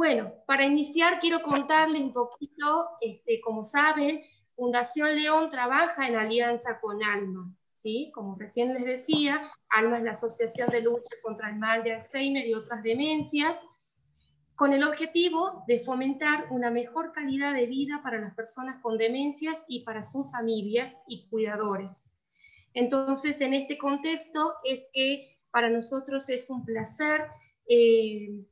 [0.00, 4.22] Bueno, para iniciar quiero contarles un poquito, este, como saben,
[4.56, 8.10] Fundación León trabaja en alianza con ALMA, ¿sí?
[8.14, 12.46] Como recién les decía, ALMA es la Asociación de Lucha contra el Mal de Alzheimer
[12.46, 13.58] y otras demencias,
[14.54, 19.66] con el objetivo de fomentar una mejor calidad de vida para las personas con demencias
[19.68, 22.10] y para sus familias y cuidadores.
[22.72, 27.26] Entonces, en este contexto es que para nosotros es un placer
[27.68, 28.46] eh,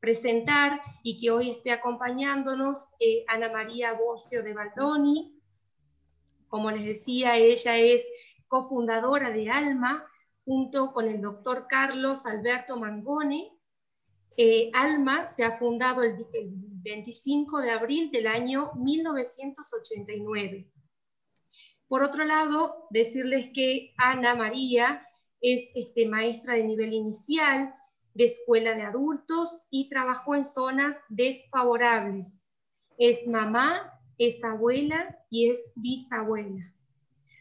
[0.00, 5.38] presentar y que hoy esté acompañándonos eh, Ana María Bocio de Baldoni.
[6.48, 8.04] Como les decía, ella es
[8.48, 10.06] cofundadora de ALMA
[10.44, 13.52] junto con el doctor Carlos Alberto Mangone.
[14.36, 16.16] Eh, ALMA se ha fundado el,
[16.82, 20.66] 25 de abril del año 1989.
[21.86, 25.06] Por otro lado, decirles que Ana María
[25.42, 27.74] es este, maestra de nivel inicial,
[28.14, 32.44] de escuela de adultos y trabajó en zonas desfavorables.
[32.98, 36.64] Es mamá, es abuela y es bisabuela.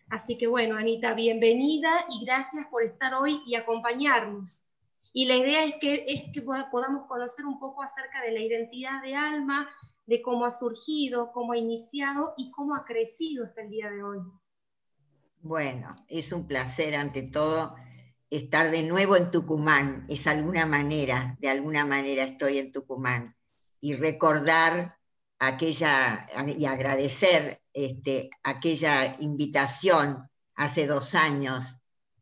[0.09, 4.66] Así que bueno, Anita, bienvenida y gracias por estar hoy y acompañarnos.
[5.13, 9.01] Y la idea es que, es que podamos conocer un poco acerca de la identidad
[9.01, 9.69] de Alma,
[10.05, 14.03] de cómo ha surgido, cómo ha iniciado y cómo ha crecido hasta el día de
[14.03, 14.19] hoy.
[15.41, 17.75] Bueno, es un placer ante todo
[18.30, 23.35] estar de nuevo en Tucumán, es alguna manera, de alguna manera estoy en Tucumán,
[23.81, 24.97] y recordar
[25.39, 31.77] aquella, y agradecer este, aquella invitación hace dos años,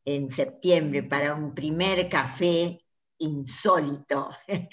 [0.06, 2.80] en septiembre, para un primer café
[3.18, 4.30] insólito,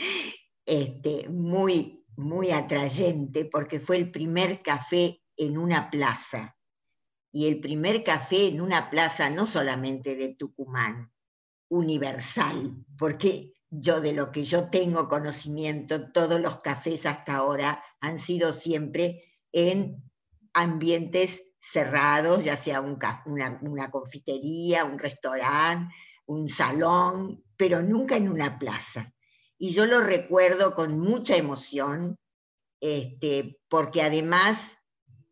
[0.66, 6.56] este, muy, muy atrayente, porque fue el primer café en una plaza.
[7.32, 11.10] Y el primer café en una plaza no solamente de Tucumán,
[11.75, 18.19] universal, porque yo de lo que yo tengo conocimiento, todos los cafés hasta ahora han
[18.19, 20.02] sido siempre en
[20.52, 25.92] ambientes cerrados, ya sea una, confitería, un restaurante,
[26.27, 29.13] un salón, pero nunca en una plaza.
[29.58, 32.18] Y yo lo recuerdo con mucha emoción,
[32.80, 34.77] este, porque además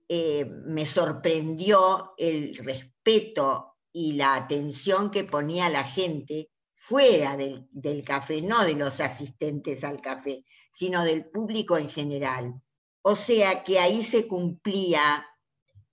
[0.09, 8.43] eh, me sorprendió el respeto y la atención que ponía la gente fuera del, café,
[8.43, 12.61] no de los asistentes al café, sino del público en general.
[13.03, 15.25] O sea que ahí se cumplía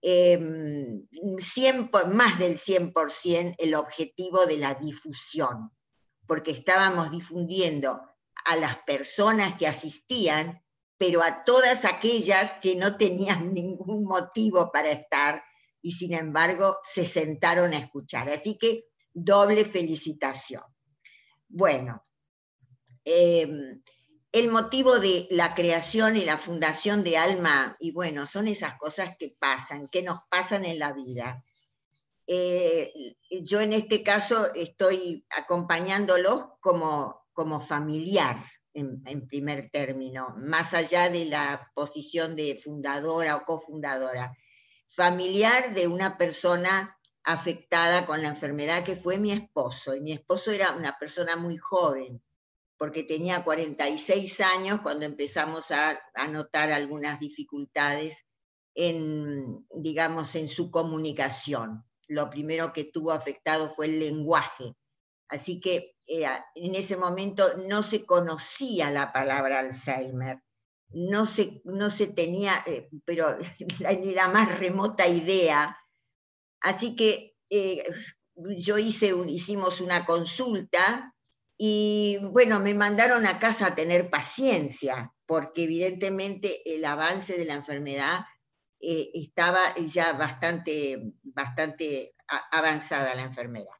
[0.02, 1.06] em,
[2.12, 5.72] más del 100% el objetivo de la difusión,
[6.26, 8.02] porque estábamos difundiendo
[8.46, 10.64] a las personas que asistían,
[10.98, 15.44] pero a todas aquellas que no tenían ningún motivo para estar
[15.81, 18.29] y sin embargo se sentaron a escuchar.
[18.29, 20.63] Así que doble felicitación.
[21.47, 22.06] Bueno,
[23.03, 23.81] em,
[24.31, 29.16] el motivo de la creación y la fundación de Alma, y bueno, son esas cosas
[29.17, 31.44] que pasan, que nos pasan en la vida.
[32.28, 32.94] Eh,
[33.41, 38.38] yo en este caso estoy acompañándolos como, como familiar,
[38.75, 44.31] en, en, primer término, más allá de la posición de fundadora o cofundadora
[44.90, 49.96] familiar de una persona afectada con la enfermedad que fue mi esposo.
[49.96, 52.22] Y mi esposo era una persona muy joven,
[52.78, 58.26] porque tenía 46 años cuando empezamos a, notar algunas dificultades
[58.74, 61.84] en, digamos, en su comunicación.
[62.08, 64.76] Lo primero que tuvo afectado fue el lenguaje.
[65.28, 66.26] Así que eh,
[66.56, 70.42] en ese momento no se conocía la palabra Alzheimer
[70.92, 73.38] no se, no se tenía, eh, pero
[74.02, 75.78] ni la más remota idea.
[76.62, 77.84] Así que eh,
[78.36, 81.14] yo hice hicimos una consulta
[81.58, 87.56] y bueno, me mandaron a casa a tener paciencia, porque evidentemente el avance de la
[87.56, 88.22] enfermedad
[88.80, 92.16] eh, estaba ya bastante, bastante
[92.52, 93.74] avanzada la enfermedad.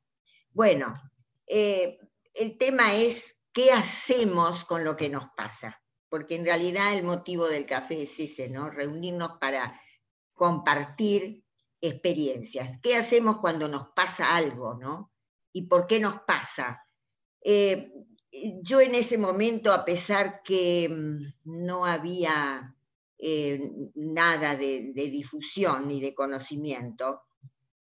[0.52, 1.00] Bueno,
[1.47, 5.79] el tema es qué hacemos con lo que nos pasa
[6.09, 8.70] porque en realidad el motivo del café es ese, ¿no?
[8.70, 9.79] Reunirnos para
[10.34, 11.46] compartir
[11.82, 12.79] experiencias.
[12.82, 15.11] ¿Qué hacemos cuando nos pasa algo, ¿no?
[15.53, 16.85] ¿Y por qué nos pasa?
[17.41, 17.91] Eh,
[18.61, 22.76] yo en ese momento, a pesar que mm, no había
[23.17, 23.59] eh,
[23.96, 27.23] nada de, difusión ni de conocimiento,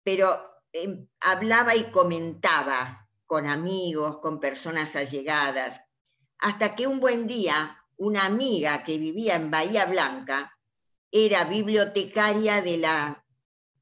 [0.04, 0.30] pero
[0.72, 5.82] em, hablaba y comentaba con amigos, con personas allegadas,
[6.40, 10.54] hasta que un buen día una amiga que vivía en Bahía Blanca,
[11.12, 13.24] era bibliotecaria de la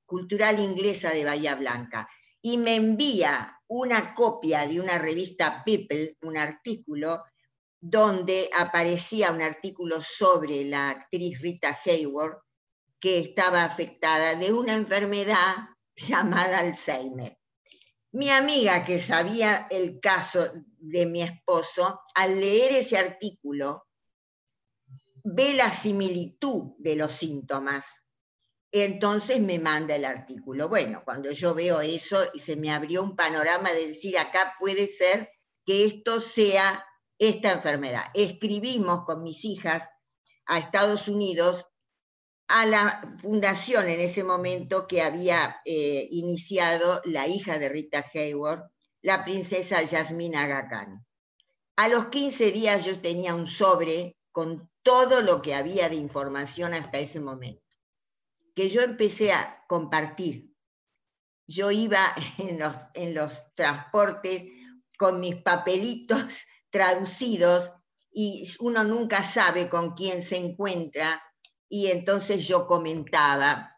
[0.05, 2.07] Cultural Inglesa de Bahía Blanca,
[2.41, 7.23] y me envía una copia de una revista People, un artículo,
[7.79, 12.41] donde aparecía un artículo sobre la actriz Rita Hayworth,
[12.99, 15.55] que estaba afectada de una enfermedad
[15.95, 17.37] llamada Alzheimer.
[18.11, 20.47] Mi amiga, que sabía el caso
[20.77, 23.84] de mi esposo, al leer ese artículo,
[25.25, 27.85] ve la similitud de los síntomas.
[28.71, 30.69] Entonces me manda el artículo.
[30.69, 35.29] Bueno, cuando yo veo eso, se me abrió un panorama de decir, acá puede ser
[35.65, 36.85] que esto sea
[37.17, 38.03] esta enfermedad.
[38.13, 39.83] Escribimos con mis hijas
[40.45, 41.65] a Estados Unidos
[42.47, 48.69] a la fundación en ese momento que había eh, iniciado la hija de Rita Hayworth,
[49.01, 51.01] la princesa Yasmina Aga
[51.77, 56.75] A los 15 días yo tenía un sobre con todo lo que había de información
[56.75, 57.63] hasta ese momento,
[58.55, 60.53] que yo empecé a compartir.
[61.47, 64.43] Yo iba en los, en los transportes
[64.97, 67.71] con mis papelitos traducidos
[68.11, 71.21] y uno nunca sabe con quién se encuentra
[71.67, 73.75] y entonces yo comentaba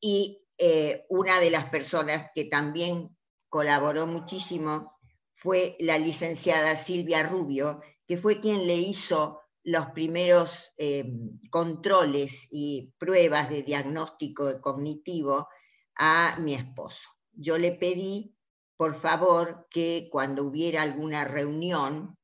[0.00, 3.16] y eh, una de las personas que también
[3.48, 4.98] colaboró muchísimo
[5.34, 11.12] fue la licenciada Silvia Rubio, que fue quien le hizo los primeros eh,
[11.48, 15.48] controles y pruebas de diagnóstico cognitivo
[15.94, 17.08] a mi esposo.
[17.32, 18.34] Yo le pedí,
[18.76, 22.18] por favor, que cuando hubiera alguna reunión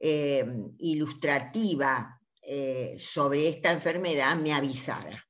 [0.00, 0.44] eh,
[0.78, 5.24] ilustrativa eh, sobre esta enfermedad me avisara.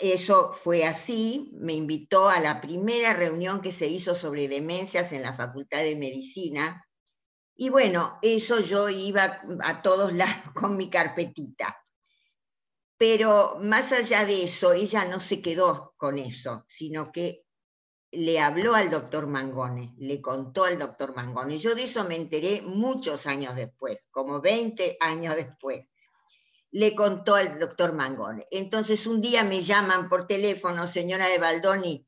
[0.00, 5.20] Eso fue así, me invitó a la primera reunión que se hizo sobre demencias en
[5.22, 6.85] la Facultad de Medicina.
[7.56, 11.82] Y bueno, eso yo iba a todos lados con mi carpetita.
[12.98, 17.46] Pero más allá de eso, ella no se quedó con eso, sino que
[18.10, 21.58] le habló al doctor Mangone, le contó al doctor Mangone.
[21.58, 25.86] Yo de eso me enteré muchos años después, como 20 años después.
[26.70, 28.46] Le contó al doctor Mangone.
[28.50, 32.06] Entonces un día me llaman por teléfono, señora de Baldoni,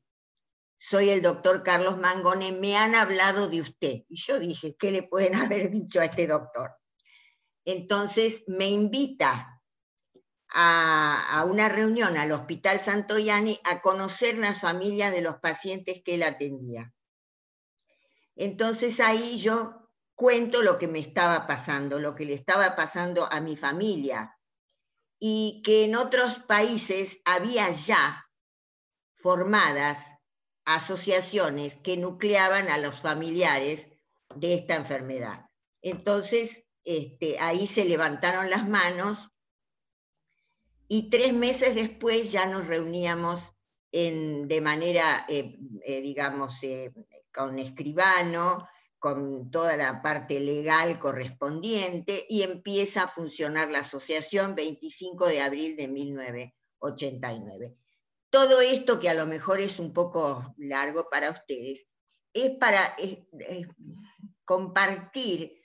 [0.79, 4.03] soy el doctor Carlos Mangone, me han hablado de usted.
[4.07, 6.71] Y yo dije, ¿qué le pueden haber dicho a este doctor?
[7.65, 9.61] Entonces me invita
[10.51, 16.23] a, una reunión al Hospital Santoyani a conocer las familias de los pacientes que él
[16.23, 16.91] atendía.
[18.35, 23.41] Entonces ahí yo cuento lo que me estaba pasando, lo que le estaba pasando a
[23.41, 24.35] mi familia,
[25.19, 28.25] y que en otros países había ya
[29.15, 30.18] formadas
[30.75, 33.87] asociaciones que nucleaban a los familiares
[34.35, 35.49] de esta enfermedad.
[35.81, 39.29] Entonces, este, ahí se levantaron las manos
[40.87, 43.43] y tres meses después ya nos reuníamos
[43.91, 46.91] de manera, eh, eh, digamos, eh,
[47.33, 48.67] con escribano,
[48.99, 55.75] con toda la parte legal correspondiente, y empieza a funcionar la asociación 25 de abril
[55.75, 57.78] de 1989.
[58.29, 61.85] Todo esto, que a lo mejor es un poco largo para ustedes,
[62.33, 62.95] es para
[64.45, 65.59] compartir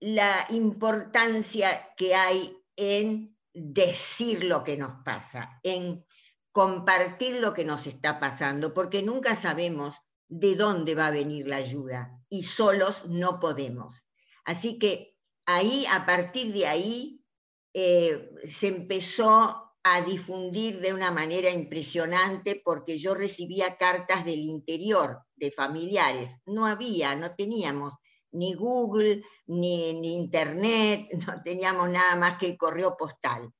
[0.00, 6.04] la importancia que hay en decir lo que nos pasa, en
[6.52, 9.96] compartir lo que nos está pasando, porque nunca sabemos
[10.28, 14.04] de dónde va a venir la ayuda y solos no podemos.
[14.44, 17.24] Así que ahí, a partir de ahí,
[17.74, 25.22] eh, se empezó a difundir de una manera impresionante porque yo recibía cartas del interior
[25.36, 26.30] de familiares.
[26.44, 27.94] No había, no teníamos
[28.32, 33.50] ni Google, ni, Internet, no teníamos nada más que el correo postal.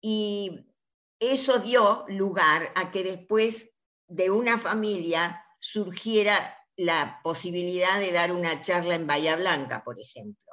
[0.00, 0.66] Y
[1.20, 3.68] eso dio lugar a que después
[4.06, 10.47] de una familia surgiera la posibilidad de dar una charla en Bahía Blanca, por ejemplo.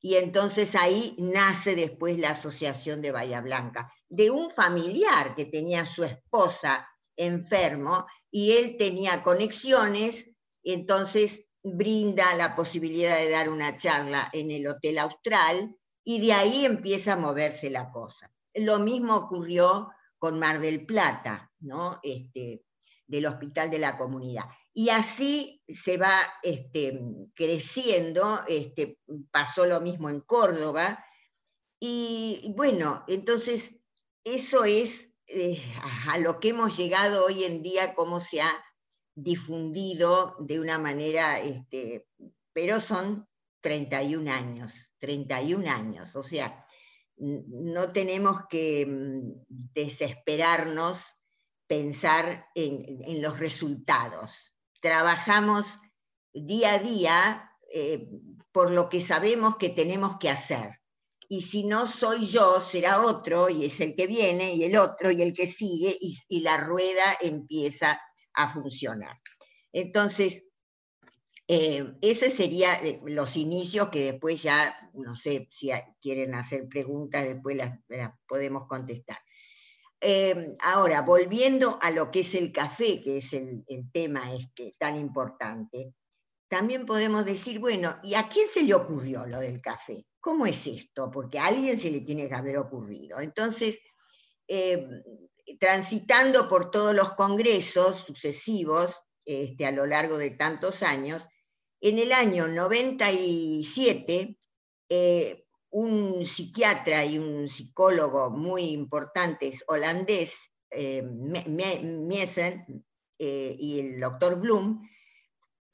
[0.00, 5.86] Y entonces ahí nace después la Asociación de Bahía Blanca, de un familiar que tenía
[5.86, 10.30] su esposa enfermo y él tenía conexiones,
[10.62, 16.64] entonces brinda la posibilidad de dar una charla en el Hotel Austral y de ahí
[16.64, 18.32] empieza a moverse la cosa.
[18.54, 22.00] Lo mismo ocurrió con Mar del Plata, ¿no?
[22.02, 22.64] Este,
[23.08, 24.44] del Hospital de la Comunidad.
[24.72, 27.00] Y así se va este,
[27.34, 29.00] creciendo, este,
[29.32, 31.04] pasó lo mismo en Córdoba.
[31.80, 33.80] Y bueno, entonces
[34.22, 35.60] eso es eh,
[36.06, 38.52] a lo que hemos llegado hoy en día, cómo se ha
[39.14, 42.06] difundido de una manera, este,
[42.52, 43.26] pero son
[43.60, 46.64] 31 años, 31 años, o sea,
[47.16, 51.17] no tenemos que mm, desesperarnos
[51.68, 54.54] pensar en, los resultados.
[54.80, 55.78] Trabajamos
[56.32, 58.08] día a día eh,
[58.50, 60.70] por lo que sabemos que tenemos que hacer.
[61.28, 65.10] Y si no soy yo, será otro, y es el que viene, y el otro,
[65.10, 68.00] y el que sigue, y, la rueda empieza
[68.32, 69.14] a funcionar.
[69.72, 70.44] Entonces,
[71.46, 75.70] eh, ese serían eh, los inicios que después ya, no sé si
[76.00, 77.78] quieren hacer preguntas, después las,
[78.26, 79.18] podemos contestar.
[80.60, 85.94] Ahora, volviendo a lo que es el café, que es el, tema este tan importante,
[86.48, 90.04] también podemos decir, bueno, ¿y a quién se le ocurrió lo del café?
[90.20, 91.10] ¿Cómo es esto?
[91.10, 93.20] Porque a alguien se le tiene que haber ocurrido.
[93.20, 93.78] Entonces,
[94.46, 94.88] eh,
[95.60, 101.22] transitando por todos los congresos sucesivos este, a lo largo de tantos años,
[101.80, 104.36] en el año 97,
[104.88, 110.34] eh, un psiquiatra y un psicólogo muy importantes holandés,
[110.70, 111.02] eh,
[113.18, 114.88] eh y el doctor Bloom,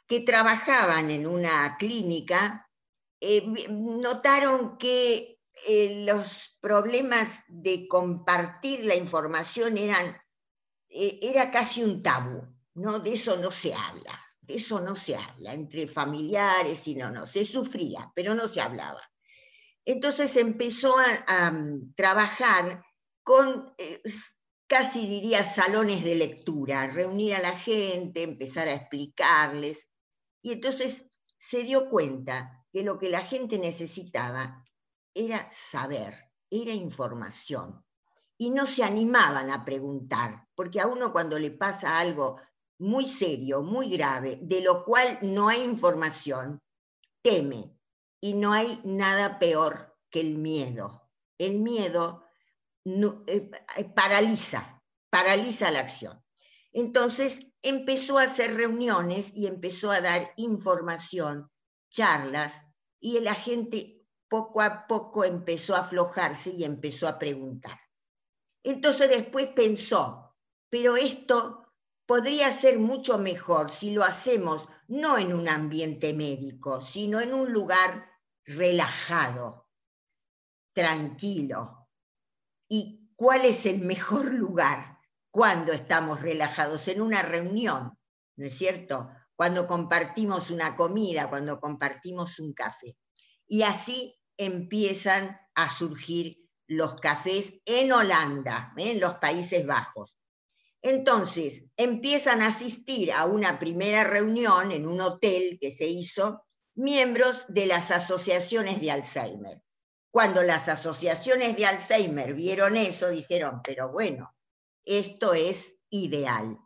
[0.07, 2.69] que trabajaban en una clínica
[3.21, 5.39] eh, notaron que
[6.07, 10.17] los problemas de compartir la información eran,
[10.91, 12.43] era casi un tabú,
[12.75, 12.99] ¿no?
[12.99, 17.27] De eso no se habla, de eso no se habla, entre familiares y no, no,
[17.27, 19.01] se sufría, pero no se hablaba.
[19.85, 20.95] Entonces empezó
[21.27, 22.83] a, mm, trabajar
[23.23, 23.73] con
[24.67, 29.87] casi diría salones de lectura, reunir a la gente, empezar a explicarles.
[30.43, 31.07] Y entonces
[31.39, 34.65] se dio cuenta que lo que la gente necesitaba
[35.15, 37.85] era saber, era información.
[38.37, 42.41] Y no se animaban a preguntar, porque a uno cuando le pasa algo
[42.79, 46.61] muy serio, muy grave, de lo cual no hay información,
[47.23, 47.79] teme.
[48.25, 51.11] Y no hay nada peor que el miedo.
[51.37, 52.25] El miedo
[52.87, 56.25] eh, eh, paraliza, paraliza la acción.
[56.73, 61.51] Entonces empezó a hacer reuniones y empezó a dar información,
[61.91, 62.65] charlas,
[62.99, 67.79] y la gente poco a poco empezó a aflojarse y empezó a preguntar.
[68.63, 70.35] Entonces después pensó,
[70.71, 71.71] pero esto
[72.07, 77.53] podría ser mucho mejor si lo hacemos no en un ambiente médico, sino en un
[77.53, 78.14] lugar
[78.45, 79.69] relajado,
[80.73, 81.89] tranquilo.
[82.69, 84.95] ¿Y cuál es el mejor lugar?
[85.35, 87.99] cuando estamos relajados, en una reunión,
[88.37, 89.11] ¿no es cierto?
[89.35, 92.97] Cuando compartimos una comida, cuando compartimos un café.
[93.45, 96.37] Y así empiezan a surgir
[96.69, 98.93] los cafés en Holanda, ¿eh?
[98.93, 100.15] en los Países Bajos.
[100.81, 106.44] Entonces, empiezan a asistir a una primera reunión en un hotel que se hizo
[106.75, 109.63] miembros de las asociaciones de Alzheimer.
[110.11, 114.35] Cuando las asociaciones de Alzheimer vieron eso, dijeron, pero bueno,
[114.85, 116.59] esto es ideal.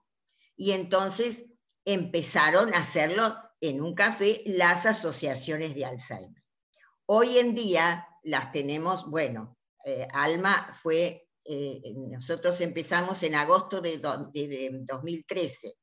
[0.56, 1.44] Y entonces
[1.84, 6.42] empezaron a hacerlo en un café las asociaciones de Alzheimer.
[7.06, 13.98] Hoy en día las tenemos, bueno, eh, Alma fue, eh, nosotros empezamos en agosto de,
[13.98, 15.74] de 2013,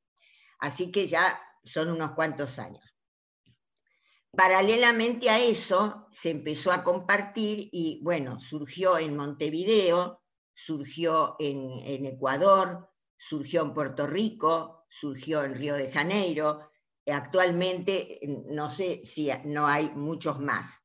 [0.59, 2.94] así que ya son unos cuantos años.
[4.35, 10.21] Paralelamente a eso, se empezó a compartir y, bueno, surgió en Montevideo
[10.55, 16.71] surgió en, Ecuador, surgió en Puerto Rico, surgió en Río de Janeiro,
[17.05, 20.79] actualmente no sé si no hay muchos más.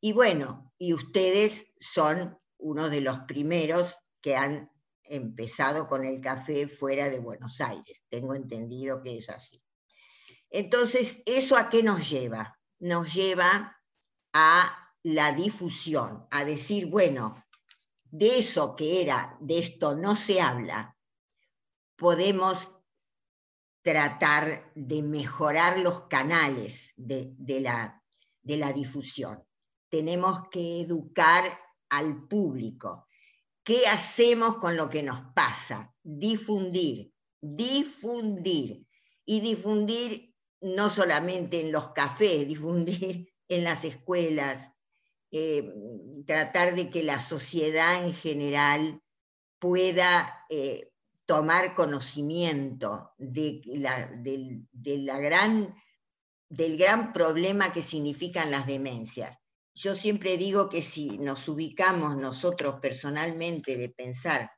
[0.00, 4.70] Y bueno, y ustedes son uno de los primeros que han
[5.02, 8.04] empezado con el café fuera de Buenos Aires.
[8.08, 9.62] Tengo entendido que es así.
[10.50, 12.58] Entonces, ¿eso a qué nos lleva?
[12.78, 13.80] Nos lleva
[14.32, 17.34] a la difusión, a decir, bueno,
[18.04, 20.96] de eso que era, de esto no se habla,
[21.96, 22.68] podemos
[23.82, 28.02] tratar de mejorar los canales de, la,
[28.42, 29.42] de la difusión.
[29.88, 33.06] Tenemos que educar al público.
[33.62, 35.94] ¿Qué hacemos con lo que nos pasa?
[36.02, 38.86] Difundir, difundir.
[39.24, 40.35] Y difundir
[40.74, 44.70] no solamente en los cafés, difundir en las escuelas,
[45.30, 45.72] eh,
[46.26, 49.02] tratar de que la sociedad en general
[49.58, 50.92] pueda eh,
[51.24, 54.10] tomar conocimiento de la,
[54.82, 55.74] la gran,
[56.48, 59.36] del gran problema que significan las demencias.
[59.74, 64.50] Yo siempre digo que si nos ubicamos nosotros personalmente de pensar,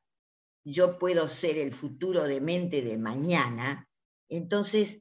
[0.65, 3.89] yo puedo ser el futuro demente de mañana,
[4.29, 5.01] entonces,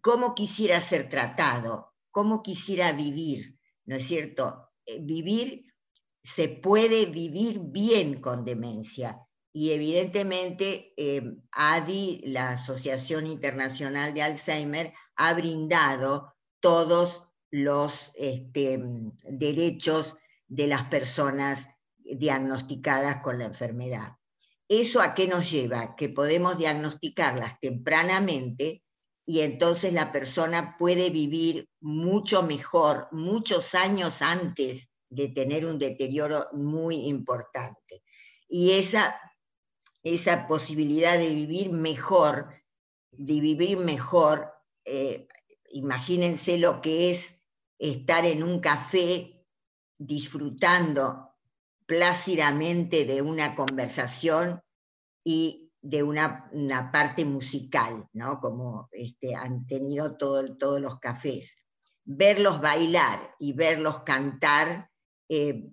[0.00, 1.94] ¿cómo quisiera ser tratado?
[2.10, 3.58] ¿Cómo quisiera vivir?
[3.84, 4.70] ¿No es cierto?
[4.86, 5.64] Eh, vivir,
[6.22, 9.20] se puede vivir bien con demencia.
[9.52, 18.78] Y evidentemente eh, ADI, la Asociación Internacional de Alzheimer, ha brindado todos los este,
[19.24, 20.14] derechos
[20.46, 21.66] de las personas
[21.96, 24.16] diagnosticadas con la enfermedad.
[24.68, 25.96] ¿Eso a qué nos lleva?
[25.96, 28.82] Que podemos diagnosticarlas tempranamente
[29.28, 36.48] y entonces la persona puede vivir mucho mejor, muchos años antes de tener un deterioro
[36.54, 38.02] muy importante.
[38.48, 39.20] Y esa,
[40.02, 42.54] esa posibilidad de vivir mejor,
[43.12, 44.50] de vivir mejor,
[44.86, 45.28] eh,
[45.72, 47.38] imagínense lo que es
[47.78, 49.44] estar en un café
[49.98, 51.34] disfrutando
[51.84, 54.62] plácidamente de una conversación
[55.22, 56.50] y de una,
[56.92, 58.40] parte musical, ¿no?
[58.40, 60.98] como este, han tenido todos los
[62.04, 64.90] Verlos bailar y verlos cantar,
[65.28, 65.70] eh,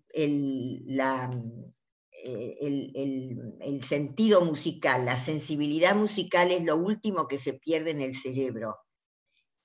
[2.28, 8.02] eh, el, el, sentido musical, la sensibilidad musical es lo último que se pierde en
[8.02, 8.78] el cerebro.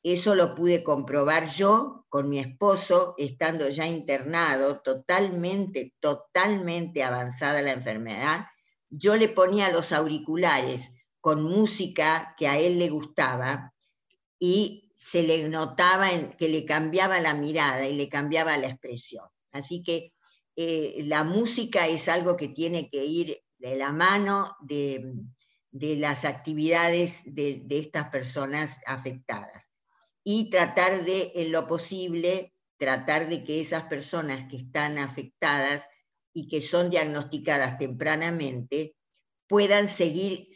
[0.02, 7.72] Eso lo pude comprobar yo con mi esposo, estando ya internado, totalmente, totalmente avanzada la
[7.72, 8.46] enfermedad,
[8.90, 13.72] yo le ponía los auriculares con música que a él le gustaba
[14.38, 19.24] y se le notaba que le cambiaba la mirada y le cambiaba la expresión.
[19.52, 20.12] Así que
[20.56, 25.14] eh, la música es algo que tiene que ir de la mano de,
[25.72, 29.68] las actividades de, de, estas personas afectadas.
[30.24, 35.86] Y tratar de, en lo posible, tratar de que esas personas que están afectadas
[36.32, 38.94] y que son diagnosticadas tempranamente
[39.48, 40.48] puedan seguir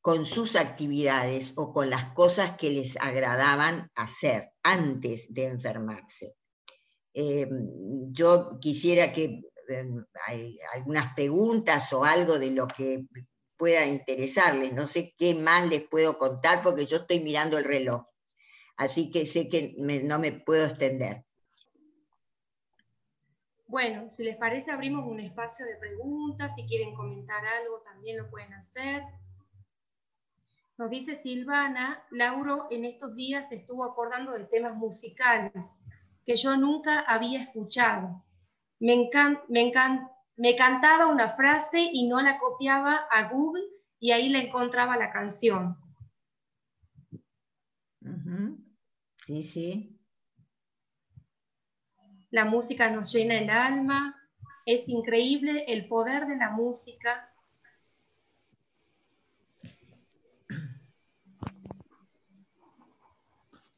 [0.00, 6.34] con sus actividades o con las cosas que les agradaban hacer antes de enfermarse.
[7.14, 7.48] Eh,
[8.10, 13.04] yo quisiera que em, hay algunas preguntas o algo de lo que
[13.56, 14.72] pueda interesarles.
[14.72, 18.02] No sé qué más les puedo contar porque yo estoy mirando el reloj.
[18.76, 21.24] Así que sé que no me puedo extender.
[23.72, 26.54] Bueno, si les parece, abrimos un espacio de preguntas.
[26.54, 29.02] Si quieren comentar algo, también lo pueden hacer.
[30.76, 35.70] Nos dice Silvana, Lauro en estos días estuvo acordando de temas musicales
[36.26, 38.22] que yo nunca había escuchado.
[38.78, 39.08] Me,
[39.48, 39.72] me,
[40.36, 43.64] me cantaba una frase y no la copiaba a Google
[43.98, 45.78] y ahí le encontraba la canción.
[49.24, 50.01] Sí, sí
[52.32, 54.16] la música nos llena el alma,
[54.64, 57.28] es increíble el poder de la música.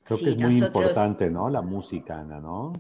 [0.05, 1.51] Creo que es muy importante, ¿no?
[1.51, 2.73] La música, Ana, ¿no?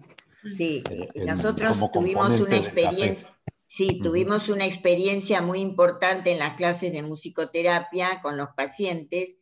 [0.57, 0.85] Sí,
[1.27, 3.35] nosotros tuvimos una experiencia,
[3.67, 9.37] sí, tuvimos una experiencia muy importante en las clases de musicoterapia con los pacientes,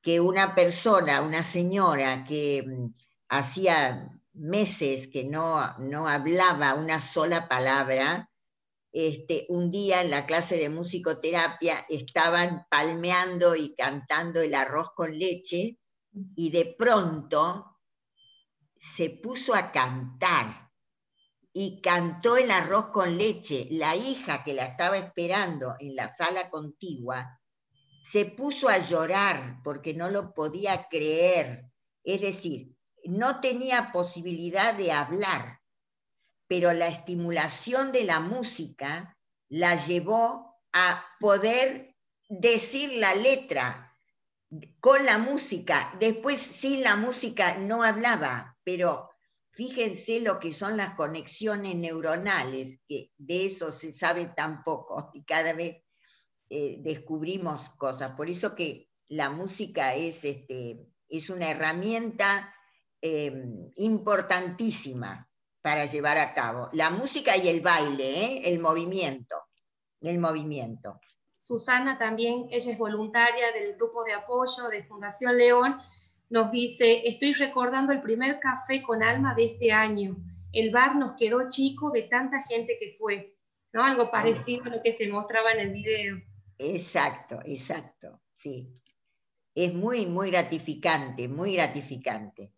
[0.00, 2.86] que una persona, una señora que mm,
[3.28, 8.30] hacía meses que no, no hablaba una sola palabra,
[8.92, 15.18] este, un día en la clase de musicoterapia estaban palmeando y cantando el arroz con
[15.18, 15.78] leche
[16.34, 17.76] y de pronto
[18.76, 20.70] se puso a cantar
[21.52, 23.68] y cantó el arroz con leche.
[23.70, 27.40] La hija que la estaba esperando en la sala contigua
[28.02, 31.70] se puso a llorar porque no lo podía creer.
[32.04, 35.60] Es decir, no tenía posibilidad de hablar,
[36.46, 39.16] pero la estimulación de la música
[39.48, 41.94] la llevó a poder
[42.28, 43.92] decir la letra
[44.80, 45.94] con la música.
[45.98, 49.10] Después sin la música no hablaba, pero
[49.52, 55.24] fíjense lo que son las conexiones neuronales, que de eso se sabe tan poco y
[55.24, 55.82] cada vez
[56.50, 58.12] eh, descubrimos cosas.
[58.12, 62.54] Por eso que la música es, este, es una herramienta
[63.00, 65.28] Em, importantísima
[65.62, 66.68] para llevar a cabo.
[66.72, 68.42] La música y el baile, ¿eh?
[68.46, 69.36] el movimiento,
[70.00, 71.00] el movimiento.
[71.36, 75.76] Susana también, ella es voluntaria del grupo de apoyo de Fundación León,
[76.28, 80.16] nos dice, estoy recordando el primer café con alma de este año.
[80.52, 83.36] El bar nos quedó chico de tanta gente que fue,
[83.72, 83.84] ¿no?
[83.84, 86.16] Algo parecido a lo que se mostraba en el video.
[86.58, 88.74] Exacto, exacto, sí.
[89.54, 92.52] Es muy, muy gratificante, muy gratificante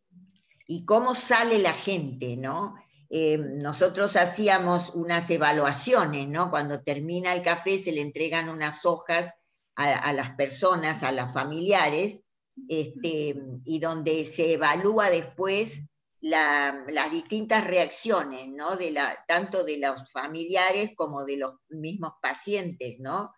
[0.70, 2.76] y cómo sale la gente, ¿no?
[3.08, 6.48] Eh, nosotros hacíamos unas evaluaciones, ¿no?
[6.48, 9.32] Cuando termina el café se le entregan unas hojas
[9.74, 12.20] a, las personas, a las familiares,
[12.68, 15.82] este, y donde se evalúa después
[16.20, 18.76] las distintas reacciones, ¿no?
[18.76, 23.32] De la, tanto de los familiares como de los mismos pacientes, ¿no?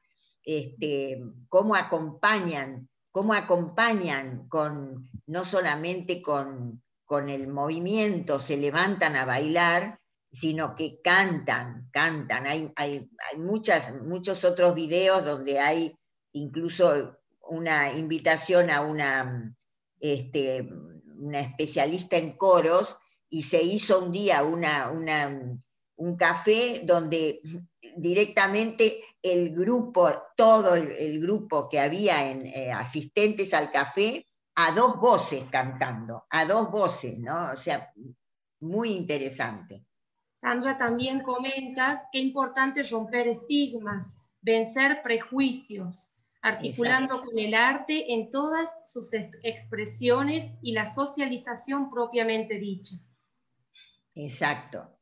[0.45, 9.27] Este, cómo acompañan, cómo acompañan con, no solamente con con el movimiento se levantan a
[9.27, 10.01] bailar,
[10.33, 12.47] sino que cantan, cantan.
[12.47, 15.95] Hay, hay, hay muchas, muchos otros videos donde hay
[16.33, 19.55] incluso una invitación a una,
[20.01, 20.67] este,
[21.19, 22.97] una especialista en coros
[23.29, 24.91] y se hizo un día una,
[25.97, 27.43] un café donde
[27.95, 35.01] directamente el grupo, todo el, grupo que había en eh, asistentes al café, a dos
[35.01, 37.53] voces cantando, a dos voces, ¿no?
[37.53, 37.93] O sea,
[38.61, 39.85] muy interesante.
[40.35, 48.29] Sandra también comenta que es importante romper estigmas, vencer prejuicios, articulando con el arte en
[48.31, 52.97] todas sus expresiones y la socialización propiamente dicha.
[54.15, 54.99] Exacto.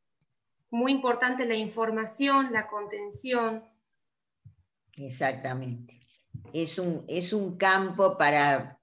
[0.71, 3.63] Muy importante la información, la contención.
[4.93, 6.01] Exactamente.
[6.53, 8.80] Es un, es un campo para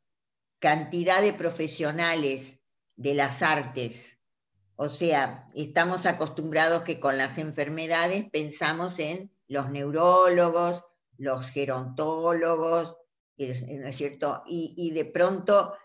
[0.60, 2.60] cantidad de profesionales
[2.96, 4.17] de las artes.
[4.76, 10.84] O sea, estamos acostumbrados que con las enfermedades pensamos en los neurólogos,
[11.17, 12.96] los gerontólogos,
[13.38, 14.43] ¿no es cierto?
[14.48, 15.76] Y, de pronto,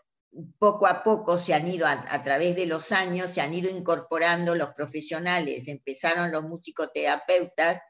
[0.58, 4.54] poco a poco se han ido, a, través de los años, se han ido incorporando
[4.54, 7.80] los profesionales, empezaron los musicoterapeutas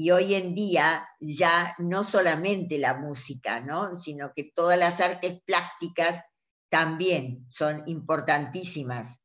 [0.00, 3.98] y hoy en día ya no solamente la música, ¿no?
[3.98, 6.24] Sino que todas las artes plásticas
[6.70, 9.20] también son importantísimas.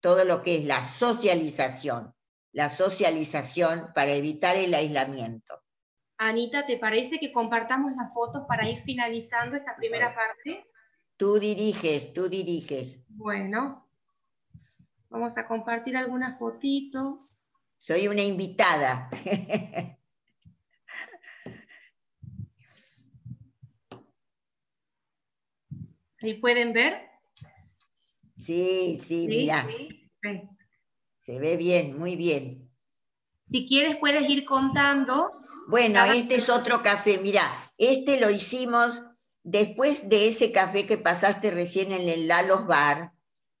[0.00, 2.14] Todo lo que es la socialización,
[2.52, 5.62] la socialización para evitar el aislamiento.
[6.18, 10.62] Anita, ¿te parece que compartamos las fotos para ir finalizando esta primera parte?
[11.16, 13.00] Tú diriges, tú diriges.
[13.08, 13.88] Bueno,
[15.08, 17.46] vamos a compartir algunas fotitos.
[17.80, 19.08] Soy una invitada.
[26.20, 27.08] ¿Ahí pueden ver?
[28.36, 29.68] Sí, sí, mira.
[31.24, 32.70] Se ve bien, muy bien.
[33.44, 35.32] Si quieres puedes ir contando
[35.68, 37.18] bueno, este es otro café.
[37.18, 39.02] Mira, este lo hicimos
[39.42, 43.12] después de ese café que pasaste recién en el Lalos Bar.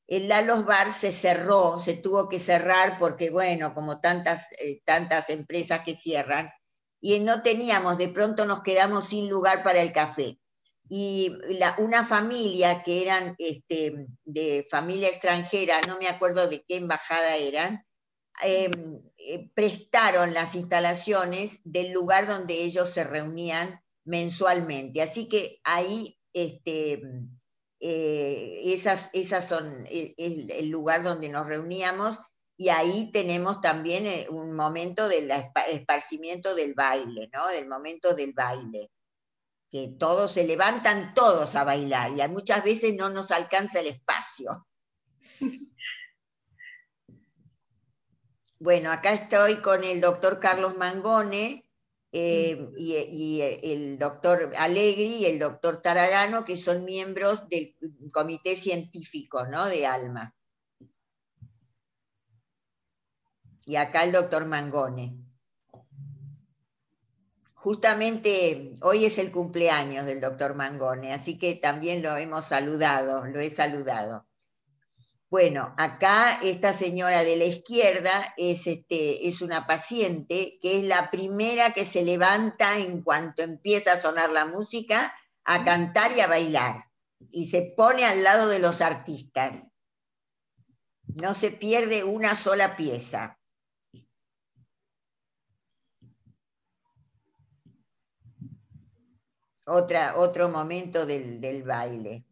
[0.06, 5.28] El Lalos Bar se cerró, se tuvo que cerrar porque, bueno, como tantas, eh, tantas
[5.28, 6.50] empresas que cierran,
[6.98, 10.38] y no teníamos, de pronto nos quedamos sin lugar para el café.
[10.88, 11.32] Y
[11.78, 17.84] una familia que eran este, de familia extranjera, no me acuerdo de qué embajada eran,
[18.42, 25.02] Em, eh, prestaron las instalaciones del lugar donde ellos se reunían mensualmente.
[25.02, 27.02] Así que ahí este,
[27.80, 30.14] eh, esas, esas son el,
[30.50, 32.18] el, lugar donde nos reuníamos
[32.56, 35.30] y ahí tenemos también eh, un momento del
[35.68, 37.48] esparcimiento del baile, ¿no?
[37.48, 38.90] Del momento del baile.
[39.70, 44.66] Que todos se levantan todos a bailar y muchas veces no nos alcanza el espacio.
[48.60, 51.64] Bueno, acá estoy con el doctor Carlos Mangone
[52.10, 57.76] eh, y, el doctor Alegri y el doctor Tararano, que son miembros del
[58.12, 59.66] comité científico ¿no?
[59.66, 60.34] de ALMA.
[63.64, 65.27] Y acá el doctor Mangone.
[67.60, 73.40] Justamente hoy es el cumpleaños del doctor Mangone, así que también lo hemos saludado, lo
[73.40, 74.28] he saludado.
[75.28, 81.10] Bueno, acá esta señora de la izquierda es, este, es una paciente que es la
[81.10, 85.12] primera que se levanta en cuanto empieza a sonar la música
[85.44, 86.84] a cantar y a bailar
[87.30, 89.68] y se pone al lado de los artistas.
[91.02, 93.37] No se pierde una sola pieza.
[99.70, 102.24] Otra, otro momento del, del baile.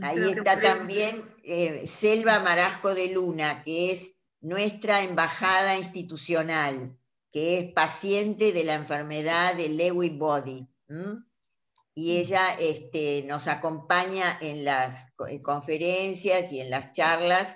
[0.00, 6.96] Ahí está también eh, Selva Marasco de Luna, que es nuestra embajada institucional,
[7.30, 10.66] que es paciente de la enfermedad de Lewy Body.
[11.94, 15.12] Y ella este, nos acompaña en las
[15.42, 17.54] conferencias y en las charlas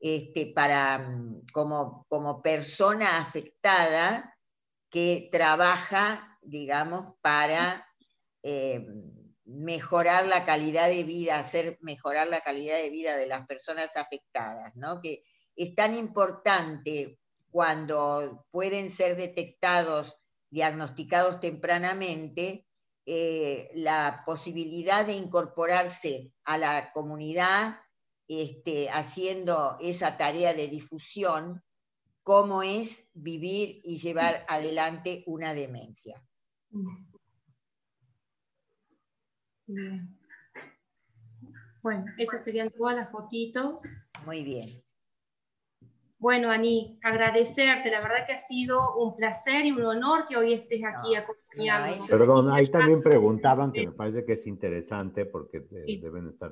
[0.00, 4.35] este, para, mm, como, como persona afectada
[4.90, 7.86] que trabaja, digamos, para
[8.42, 8.86] eh,
[9.44, 14.74] mejorar la calidad de vida, hacer mejorar la calidad de vida de las personas afectadas,
[14.74, 15.00] ¿no?
[15.00, 15.22] Que
[15.54, 17.18] es tan importante
[17.50, 20.18] cuando pueden ser detectados,
[20.50, 22.66] diagnosticados tempranamente,
[23.06, 27.78] eh, la posibilidad de incorporarse a la comunidad
[28.28, 31.62] este, haciendo esa tarea de difusión,
[32.26, 36.20] cómo es vivir y llevar adelante una demencia.
[41.82, 43.80] Bueno, esas serían todas las fotitos.
[44.26, 44.82] Muy bien.
[46.18, 50.52] Bueno, Ani, agradecerte, la verdad que ha sido un placer y un honor que hoy
[50.52, 52.08] estés aquí acompañándonos.
[52.08, 56.50] Perdón, ahí también preguntaban, que me parece que es interesante porque eh, deben estar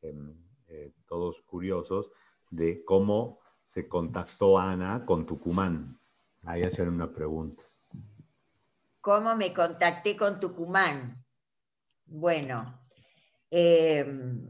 [0.00, 0.34] em,
[0.68, 2.10] eh, todos curiosos
[2.48, 5.98] de cómo se contactó Ana con Tucumán.
[6.44, 7.62] Ahí hacían una pregunta.
[9.00, 11.22] ¿Cómo me contacté con Tucumán?
[12.06, 12.80] Bueno,
[13.50, 14.40] em,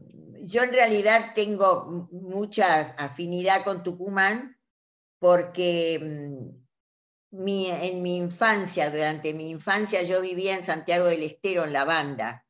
[0.43, 4.57] yo en realidad tengo mucha afinidad con Tucumán
[5.19, 6.65] porque mm,
[7.47, 12.45] en mi infancia, durante mi infancia, yo vivía en Santiago del Estero, en la banda.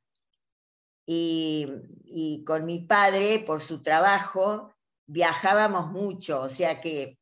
[1.07, 4.74] Y con mi padre, por su trabajo,
[5.07, 7.19] viajábamos mucho, o sea que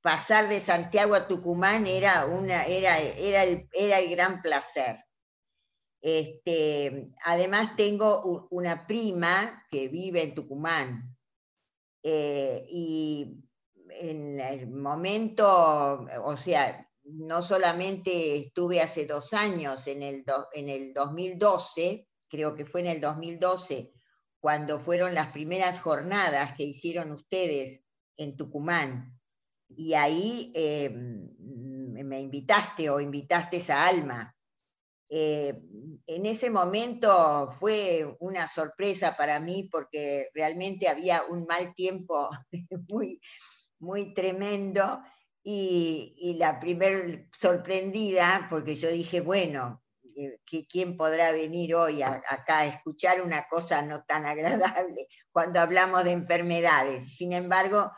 [0.00, 5.04] pasar de Santiago a Tucumán era, una, era, era, el, era el gran placer.
[6.00, 11.16] Este, además tengo una prima que vive en Tucumán
[12.04, 13.42] eh, y
[13.90, 20.92] en el momento, o sea, no solamente estuve hace dos años, en el, en el
[20.92, 23.92] 2012, creo que fue en el 2012,
[24.40, 27.82] cuando fueron las primeras jornadas que hicieron ustedes
[28.16, 29.18] en Tucumán.
[29.68, 34.34] Y ahí eh, me invitaste o invitaste a Alma.
[35.10, 35.62] Eh,
[36.06, 42.28] en ese momento fue una sorpresa para mí porque realmente había un mal tiempo
[42.88, 43.20] muy,
[43.78, 45.00] muy tremendo
[45.42, 49.82] y, la primer sorprendida, porque yo dije, bueno,
[50.18, 56.04] eh, ¿quién podrá venir hoy acá a escuchar una cosa no tan agradable cuando hablamos
[56.04, 57.16] de enfermedades?
[57.16, 57.90] Sin embargo,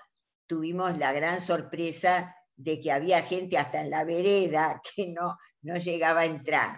[0.46, 5.76] tuvimos la gran sorpresa de que había gente hasta en la vereda que no, no
[5.76, 6.76] llegaba a entrar.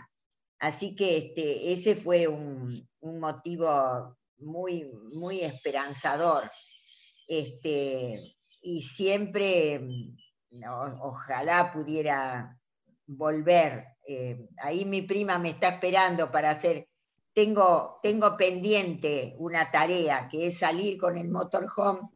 [0.59, 6.51] Así que este, ese fue un, motivo muy, muy esperanzador.
[7.27, 9.81] Este, y siempre,
[11.01, 12.57] ojalá pudiera
[13.07, 13.87] volver.
[14.07, 16.89] Eh, ahí mi prima me está esperando para hacer,
[17.33, 22.11] tengo, tengo pendiente una tarea que es salir con el motorhome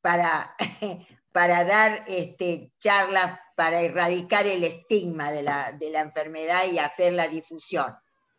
[0.00, 0.54] para,
[1.32, 7.94] para dar este, charlas para erradicar el estigma de la, enfermedad y hacer la difusión.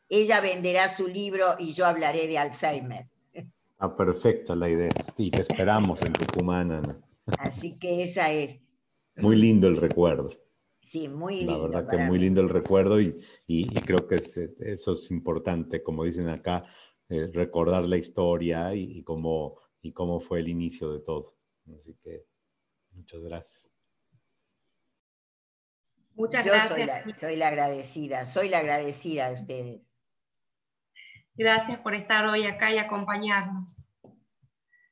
[0.09, 3.07] Ella venderá su libro y yo hablaré de Alzheimer.
[3.79, 4.91] Ah, perfecta la idea.
[5.17, 6.97] Y te esperamos en Tucumán, Ana.
[7.39, 8.59] Así que esa es.
[9.17, 10.31] Muy lindo el recuerdo.
[10.93, 11.67] Sí, muy lindo.
[11.69, 13.17] La verdad que muy lindo el recuerdo y,
[13.83, 16.61] creo que eso es importante, como dicen acá,
[17.09, 21.35] eh, recordar la historia y, cómo, y cómo fue el inicio de todo.
[21.75, 22.27] Así que
[22.91, 23.73] muchas gracias.
[26.13, 27.17] Muchas gracias.
[27.19, 29.81] Soy la, agradecida, soy la agradecida de ustedes.
[31.33, 33.83] Gracias por estar hoy acá y acompañarnos.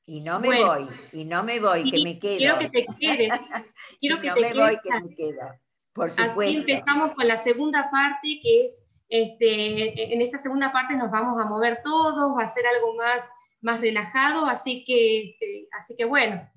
[0.07, 2.37] Y no me voy, y no me voy, que me quedo.
[2.37, 3.29] Quiero que te quedes.
[3.99, 5.61] Quiero que no me voy, que me quedo.
[5.93, 6.41] Por supuesto.
[6.41, 11.37] Así empezamos con la segunda parte, que es, este, en esta segunda parte nos vamos
[11.39, 13.23] a mover todos, va a ser algo más,
[13.61, 16.49] más relajado, así que, este, así que bueno,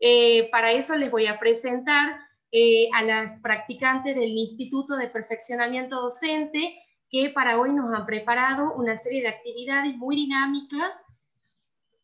[0.00, 2.18] eh, para eso les voy a presentar
[2.52, 6.74] eh, a las practicantes del Instituto de Perfeccionamiento Docente,
[7.10, 11.04] que para hoy nos han preparado una serie de actividades muy dinámicas.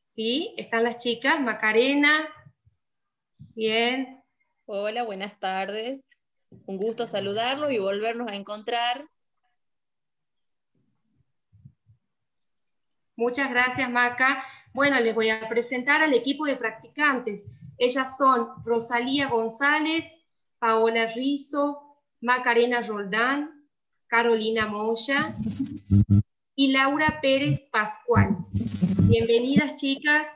[0.04, 0.54] ¿Sí?
[0.58, 2.28] Están las chicas, Macarena.
[3.54, 4.22] Bien.
[4.66, 6.02] Hola, buenas tardes.
[6.66, 9.06] Un gusto saludarlos y volvernos a encontrar.
[13.16, 14.42] Muchas gracias, Maca.
[14.72, 17.44] Bueno, les voy a presentar al equipo de practicantes.
[17.78, 20.04] Ellas son Rosalía González,
[20.58, 23.68] Paola Rizo, Macarena Roldán,
[24.06, 25.34] Carolina Moya
[26.54, 28.36] y Laura Pérez Pascual.
[29.08, 30.26] Bienvenidas, chicas.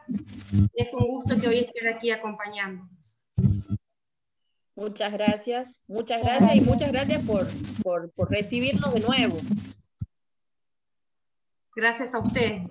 [0.74, 3.25] Es un gusto que hoy estén aquí acompañándonos.
[4.76, 7.46] Muchas gracias, muchas gracias y muchas gracias por,
[7.82, 9.38] por, por recibirnos de nuevo.
[11.74, 12.70] Gracias a ustedes.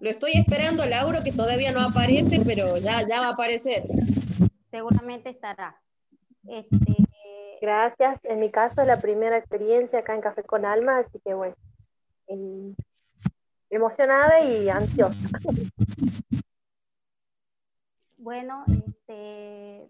[0.00, 3.84] Lo estoy esperando a Lauro, que todavía no aparece, pero ya, ya va a aparecer.
[4.70, 5.80] Seguramente estará.
[6.46, 7.08] Este,
[7.60, 8.20] Gracias.
[8.24, 11.56] En mi caso, es la primera experiencia acá en Café con Alma, así que bueno,
[13.70, 15.38] emocionada y ansiosa.
[18.16, 19.88] Bueno, este,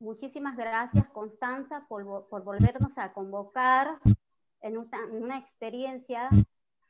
[0.00, 3.98] muchísimas gracias, Constanza, por, por volvernos a convocar
[4.60, 6.28] en una, en una experiencia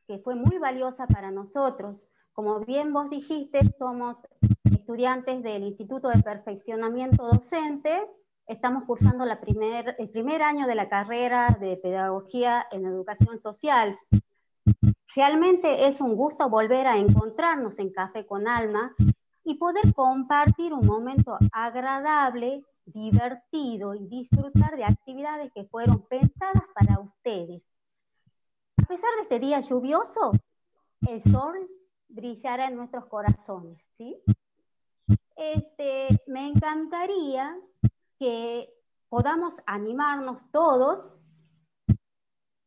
[0.07, 1.97] que fue muy valiosa para nosotros.
[2.33, 4.17] Como bien vos dijiste, somos
[4.65, 8.01] estudiantes del Instituto de Perfeccionamiento Docente.
[8.47, 13.99] Estamos cursando la primer, el primer año de la carrera de Pedagogía en Educación Social.
[15.15, 18.95] realmente es un gusto volver a encontrarnos en Café con Alma
[19.45, 27.01] y poder compartir un momento agradable, divertido y disfrutar de actividades que fueron pensadas para
[27.01, 27.63] ustedes.
[28.77, 30.33] A pesar de este día lluvioso,
[31.07, 31.69] el sol
[32.09, 34.17] brillará en nuestros corazones, ¿sí?
[35.37, 37.57] Este, me encantaría
[38.19, 38.69] que
[39.09, 41.15] podamos animarnos todos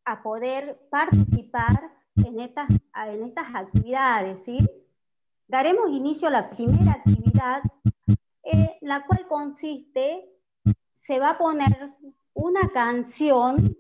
[0.06, 2.70] a poder participar en estas,
[3.08, 4.60] en estas actividades, ¿sí?
[5.48, 7.62] Daremos inicio a la primera actividad,
[8.52, 10.30] eh, la cual consiste,
[10.96, 11.94] se va a poner
[12.34, 13.78] una canción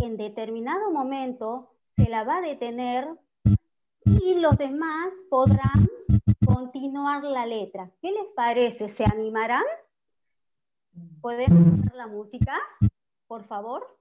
[0.00, 3.08] en determinado momento, se la va a detener
[4.04, 5.88] y los demás podrán
[6.44, 7.90] continuar la letra.
[8.00, 8.88] ¿Qué les parece?
[8.88, 9.64] ¿Se animarán?
[11.20, 12.58] ¿Podemos ver la música,
[13.26, 13.96] por favor?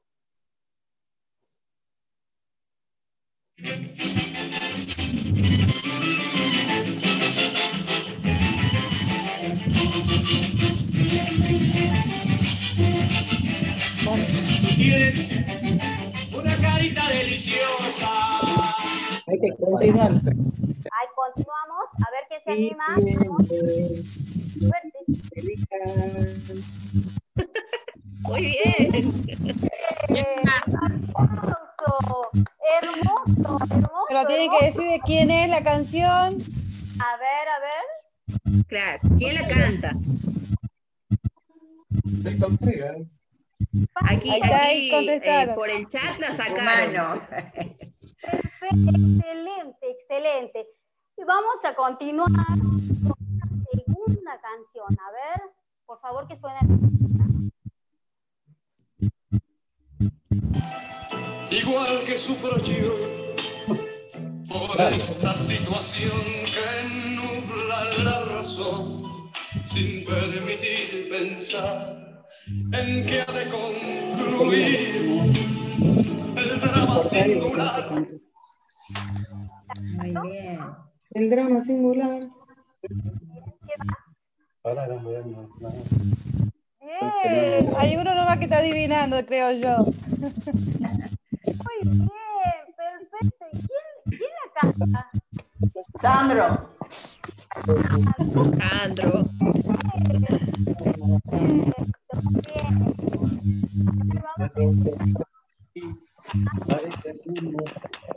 [14.76, 15.30] Tienes
[16.34, 18.10] una carita deliciosa.
[19.28, 20.12] Hay que continuar.
[20.12, 21.86] Ahí continuamos.
[21.96, 22.88] A ver qué se anima.
[24.60, 25.00] Suerte.
[28.22, 29.14] Muy bien.
[30.46, 32.30] Aplauso.
[32.82, 34.06] Hermoso, hermoso.
[34.10, 36.42] Pero tienen que decir de quién es la canción.
[37.00, 37.86] A ver, a ver.
[38.68, 39.92] Claro, ¿quién la canta?
[43.96, 47.22] Aquí, aquí eh, por el chat la sacaron.
[48.62, 50.68] Excelente, excelente.
[51.18, 54.88] Y vamos a continuar con una segunda canción.
[55.00, 55.42] A ver,
[55.86, 56.60] por favor que suene.
[61.52, 62.96] Igual que sufro yo
[64.50, 66.22] por esta situación
[66.54, 69.15] que nubla la razón
[69.68, 74.80] sin permitir pensar en que ha de concluir
[76.36, 77.90] el drama singular.
[79.98, 80.60] Muy bien.
[81.12, 82.28] El drama singular.
[86.82, 89.78] Bien, Hay uno nomás que está adivinando, creo yo.
[91.56, 92.10] muy bien,
[92.76, 93.46] perfecto.
[93.52, 93.85] ¿Y quién,
[94.56, 95.12] canta?
[96.00, 96.70] Sandro.
[98.60, 99.26] Andro.
[100.86, 102.96] Perfecto, muy bien.
[104.36, 104.90] A ver, vamos a
[106.68, 107.58] Parece uno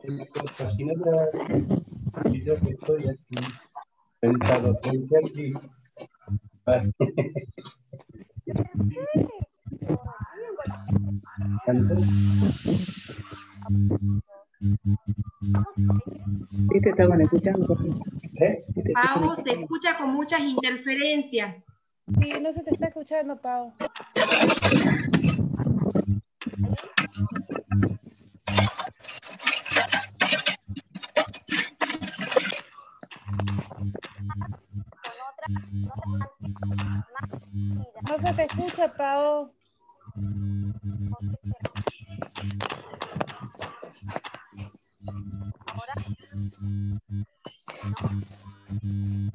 [0.02, 1.30] en la cosa sin hablar,
[2.24, 3.38] y yo que estoy aquí,
[4.20, 5.54] sentado frente a ti.
[14.60, 14.76] Sí
[16.82, 17.78] te estaban escuchando.
[18.40, 18.64] ¿Eh?
[18.74, 21.64] Sí te Pau se escucha con muchas interferencias.
[22.20, 23.72] Sí, no se te está escuchando, Pau.
[38.08, 39.52] No se te escucha, Pau.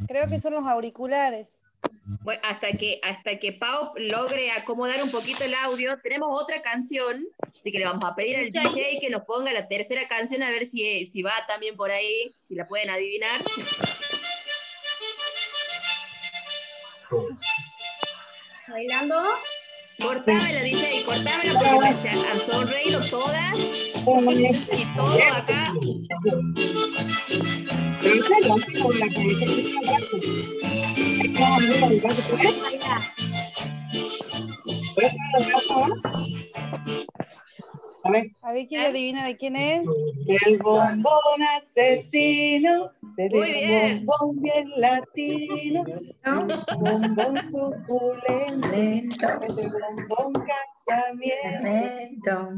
[0.08, 1.64] Creo que son los auriculares.
[2.22, 7.26] Bueno, hasta que, hasta que Pau logre acomodar un poquito el audio, tenemos otra canción,
[7.60, 10.50] así que le vamos a pedir al DJ que nos ponga la tercera canción a
[10.50, 13.42] ver si, si va también por ahí, si la pueden adivinar.
[18.68, 19.16] bailando.
[20.02, 25.74] Cortámela, DJ, cortámela porque se han sonreído todas y todo acá.
[38.06, 38.32] A ver.
[38.42, 39.86] A ver quién adivina de quién es.
[40.28, 44.00] El bombón asesino, bien.
[44.00, 45.84] un bombón bien latino,
[46.78, 49.28] bombón suculento,
[50.10, 50.46] bombón
[50.86, 52.50] casamiento.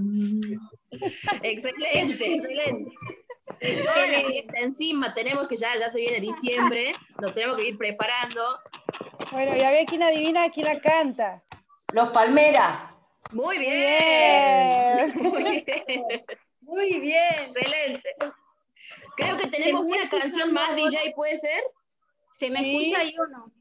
[1.42, 2.96] Excelente, excelente.
[3.60, 7.78] Toda la fiesta encima, tenemos que ya, ya se viene diciembre, nos tenemos que ir
[7.78, 8.60] preparando.
[9.32, 11.44] Bueno, y a ver quién adivina quién la canta.
[11.94, 12.96] Los Palmeras.
[13.32, 15.14] Muy bien.
[15.14, 15.14] Bien.
[15.24, 16.04] Muy bien.
[16.62, 17.34] Muy bien.
[17.48, 18.10] Excelente.
[19.16, 20.76] Creo que tenemos una canción más.
[20.76, 21.64] DJ, ¿puede ser?
[22.32, 22.86] Se me Sí.
[22.86, 23.52] escucha ahí uno.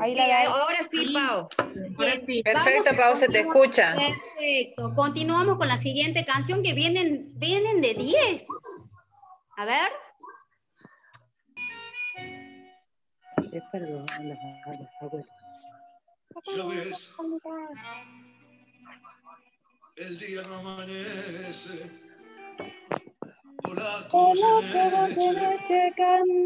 [0.00, 0.42] Ahí Sí, la da.
[0.44, 1.48] ahora sí, Pau.
[2.26, 2.42] Sí.
[2.44, 3.94] Perfecto, Pau, se te escucha.
[3.96, 4.94] Perfecto.
[4.94, 8.46] Continuamos con la siguiente canción que vienen, vienen de 10.
[9.56, 9.90] A ver.
[13.72, 14.06] perdón.
[16.56, 17.14] Ya ves,
[19.96, 21.90] el día no amanece.
[25.96, 26.44] Cantando.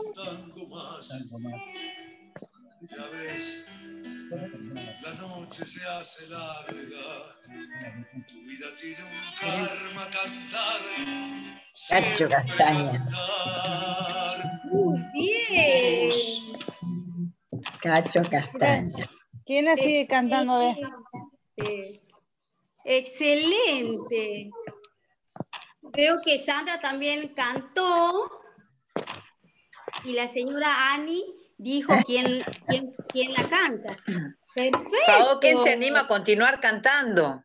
[0.00, 1.10] un tango más.
[2.90, 3.66] Ya ves,
[5.02, 7.36] la noche se hace larga.
[8.26, 10.80] Tu vida tiene un karma cantar.
[11.88, 13.06] Cacho Castaña.
[14.64, 16.10] Muy bien.
[17.80, 19.10] Cacho Castaña.
[19.46, 20.54] ¿Quién la sigue cantando?
[20.54, 20.76] A ver.
[22.84, 24.50] Excelente.
[25.82, 28.30] Veo que Sandra también cantó
[30.04, 31.22] y la señora Ani
[31.58, 33.96] dijo quién, quién, quién la canta.
[34.54, 34.90] Perfecto.
[35.06, 37.44] Pao, ¿quién se anima a continuar cantando?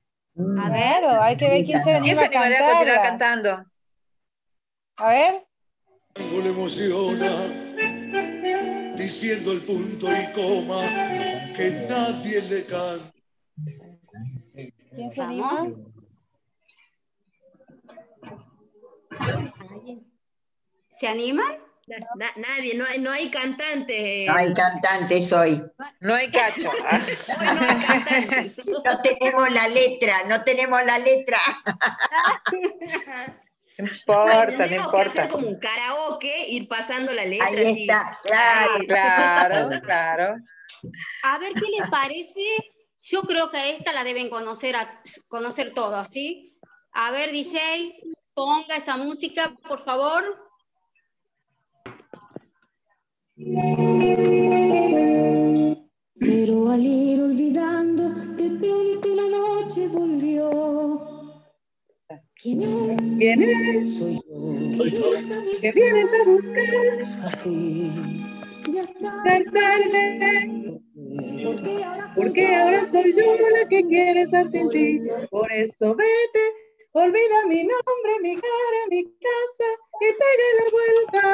[0.61, 3.01] A ver, Claro, hay que ver quién se ¿Quién anima se a animaría a continuar
[3.01, 3.09] cantarla.
[3.09, 3.71] cantando?
[4.97, 5.47] A ver.
[6.13, 7.31] Tango le emociona,
[8.95, 10.81] diciendo el punto y coma
[11.55, 13.11] que nadie le canta.
[14.95, 15.59] ¿Quién se Vamos.
[15.59, 15.75] anima?
[20.91, 21.47] ¿Se animan?
[22.17, 24.27] Na- nadie, no hay, no hay cantantes.
[24.27, 25.61] No hay cantantes hoy.
[26.01, 26.69] No hay cacho.
[26.85, 26.99] Ah,
[28.83, 31.37] No tenemos la letra, no tenemos la letra.
[33.77, 35.07] No importa, no que importa.
[35.21, 37.47] hacer como un karaoke, ir pasando la letra.
[37.47, 37.81] Ahí así.
[37.83, 38.73] está, claro.
[38.87, 40.35] Claro, claro.
[41.23, 42.41] A ver qué les parece.
[43.01, 46.59] Yo creo que esta la deben conocer, a, conocer todos, ¿sí?
[46.91, 47.95] A ver, DJ,
[48.37, 50.23] ponga esa música, por favor.
[56.19, 58.03] Pero al ir olvidando,
[58.39, 60.51] de pronto la noche volvió.
[62.39, 63.01] ¿Quién es?
[63.17, 63.97] ¿Quién es?
[63.97, 65.09] Soy yo.
[65.59, 66.93] Que vienes a buscar.
[67.23, 67.91] a ti.
[68.71, 69.23] Ya está.
[69.25, 70.79] Ya es tarde.
[71.33, 72.61] Porque ahora soy yo.
[72.61, 74.99] ahora soy yo la que quiere estar sin ti.
[75.31, 76.66] Por eso vete,
[76.97, 79.67] olvida mi nombre, mi cara, mi casa
[80.01, 81.25] y pégale vuelta.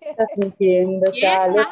[0.00, 1.66] Estás sintiendo calor.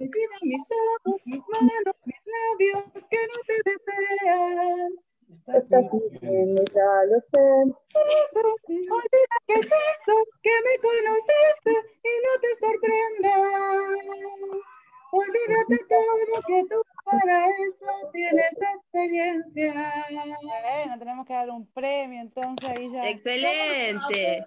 [0.00, 4.90] Olvida mis ojos, mis manos, mis labios que no te desean.
[5.46, 7.46] Estás sintiendo ya lo sé.
[8.96, 11.72] Olvida que es eso, que me conociste
[12.04, 13.38] y no te sorprendas.
[15.10, 20.04] Olvídate todo que tú para eso tienes experiencia.
[20.62, 23.08] Bueno, tenemos que dar un premio, entonces ahí ya.
[23.08, 24.44] Excelente.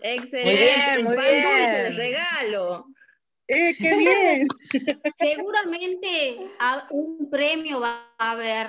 [0.00, 0.44] Excelente.
[0.44, 1.96] Muy bien, muy pan dulce de bien.
[1.96, 2.86] regalo.
[3.48, 4.48] ¡Eh, qué bien!
[5.16, 8.68] Seguramente a- un premio va a haber,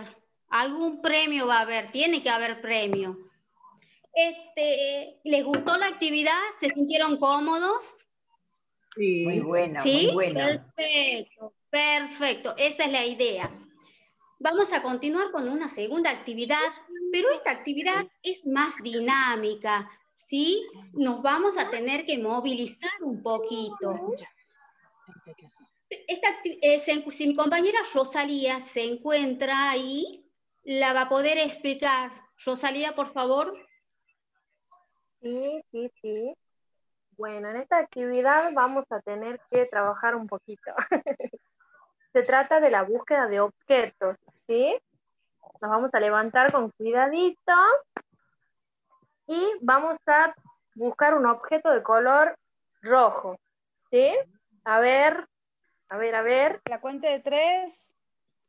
[0.49, 3.17] algún premio va a haber, tiene que haber premio.
[4.13, 6.31] Este, ¿Les gustó la actividad?
[6.59, 8.05] ¿Se sintieron cómodos?
[8.99, 9.39] Muy
[9.81, 10.07] ¿Sí?
[10.07, 10.39] muy bueno.
[10.75, 12.53] Perfecto, perfecto.
[12.57, 13.49] Esa es la idea.
[14.39, 16.57] Vamos a continuar con una segunda actividad,
[17.11, 20.65] pero esta actividad es más dinámica, ¿sí?
[20.93, 24.13] Nos vamos a tener que movilizar un poquito.
[25.89, 30.25] Esta eh, se- si mi compañera Rosalía se encuentra ahí,
[30.63, 32.11] la va a poder explicar.
[32.45, 33.53] Rosalía, por favor.
[35.21, 36.33] Sí, sí, sí.
[37.19, 40.71] Bueno, en esta actividad vamos a tener que trabajar un poquito.
[42.13, 44.15] Se trata de la búsqueda de objetos,
[44.47, 44.73] ¿sí?
[45.59, 47.51] Nos vamos a levantar con cuidadito
[49.27, 50.33] y vamos a
[50.75, 52.37] buscar un objeto de color
[52.83, 53.37] rojo,
[53.91, 54.15] ¿sí?
[54.63, 55.27] A ver,
[55.89, 56.61] a ver, a ver.
[56.69, 57.93] La cuenta de tres.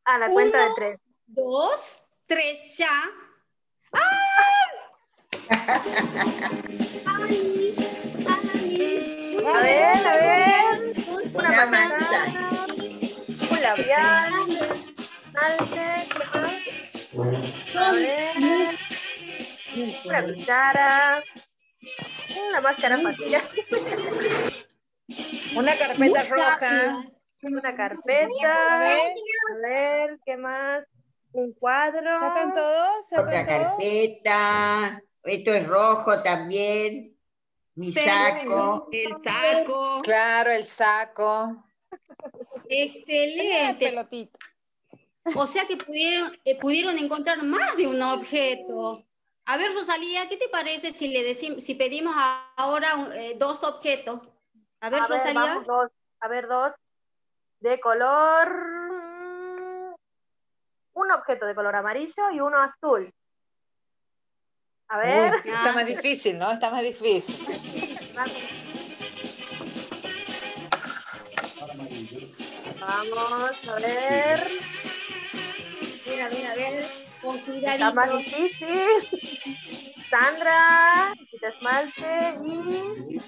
[0.04, 0.74] A la cuenta de Uno.
[0.76, 1.00] tres.
[1.26, 3.02] Dos, tres, ya.
[3.92, 4.70] ¡Ay!
[7.18, 7.59] ¡Ay!
[9.54, 10.94] A ver, a ver.
[11.34, 12.66] Una Una manzana,
[13.50, 14.32] un labial,
[15.34, 17.76] alce, ¿qué más?
[17.76, 18.78] A ver.
[20.04, 21.22] Una cuchara,
[22.48, 23.42] una máscara facial,
[25.56, 27.02] Una carpeta roja.
[27.42, 28.78] una carpeta, a
[29.62, 30.84] ver, ¿qué más?
[31.32, 32.16] Un cuadro.
[32.20, 33.10] ¿Ya están todos?
[33.10, 33.68] ¿Ya Otra están todos?
[33.76, 35.02] carpeta.
[35.24, 37.09] Esto es rojo también.
[37.74, 38.88] Mi saco.
[38.92, 39.98] El saco.
[40.02, 41.64] Claro, el saco.
[42.68, 43.86] Excelente.
[43.88, 44.38] pelotita.
[45.36, 49.04] O sea que pudieron, eh, pudieron encontrar más de un objeto.
[49.46, 53.64] A ver, Rosalía, ¿qué te parece si le decimos, si pedimos a- ahora eh, dos
[53.64, 54.20] objetos?
[54.80, 55.40] A ver, A ver, Rosalía.
[55.40, 55.90] vamos, dos.
[56.20, 56.72] A ver, dos.
[57.60, 58.48] De color.
[60.94, 63.12] Un objeto de color amarillo y uno azul.
[64.90, 65.32] A ver.
[65.44, 66.50] Uy, está más difícil, ¿no?
[66.50, 67.36] Está más difícil.
[72.80, 74.50] Vamos, a ver.
[76.06, 76.90] Mira, mira, a ver,
[77.22, 78.68] con Está más difícil.
[80.10, 83.20] Sandra, quita esmalte y.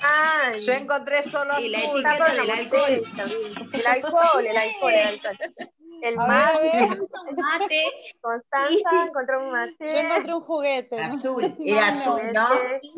[0.00, 0.60] Ay.
[0.64, 1.98] Yo encontré solo Y la azul.
[1.98, 3.02] Está etiqueta la del alcohol.
[3.72, 5.73] El alcohol, el alcohol, el alcohol.
[6.04, 6.98] El A ver, a mate, ver.
[7.34, 7.82] Mate.
[8.20, 10.00] Constanza, encontró un Yo mate.
[10.00, 11.00] encontré un juguete.
[11.00, 12.48] Azul, era azul, ¿no?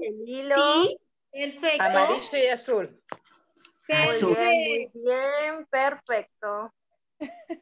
[0.02, 0.56] El hilo.
[0.56, 0.98] Sí,
[1.30, 1.82] perfecto.
[1.84, 3.02] Amarillo y azul.
[3.88, 4.28] Azul.
[4.30, 6.72] Muy bien, muy bien, perfecto.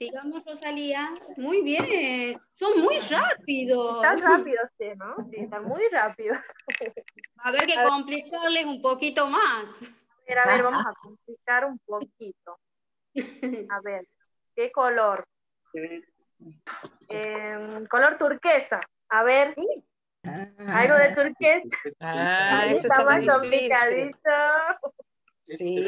[0.00, 1.12] Sigamos, Rosalía.
[1.36, 2.34] Muy bien.
[2.54, 3.96] Son muy rápidos.
[3.96, 5.14] Están rápidos, sí, ¿no?
[5.30, 6.38] Sí, están muy rápidos.
[7.36, 9.64] A ver que complicarles un poquito más.
[9.82, 12.58] A ver, a ver, vamos a complicar un poquito.
[13.68, 14.08] A ver,
[14.56, 15.28] ¿qué color?
[17.08, 18.80] Em, color turquesa.
[19.08, 19.54] A ver,
[20.68, 21.68] algo de turquesa.
[22.00, 24.30] Ah, Ahí eso está está más complicadito.
[25.46, 25.86] Sí.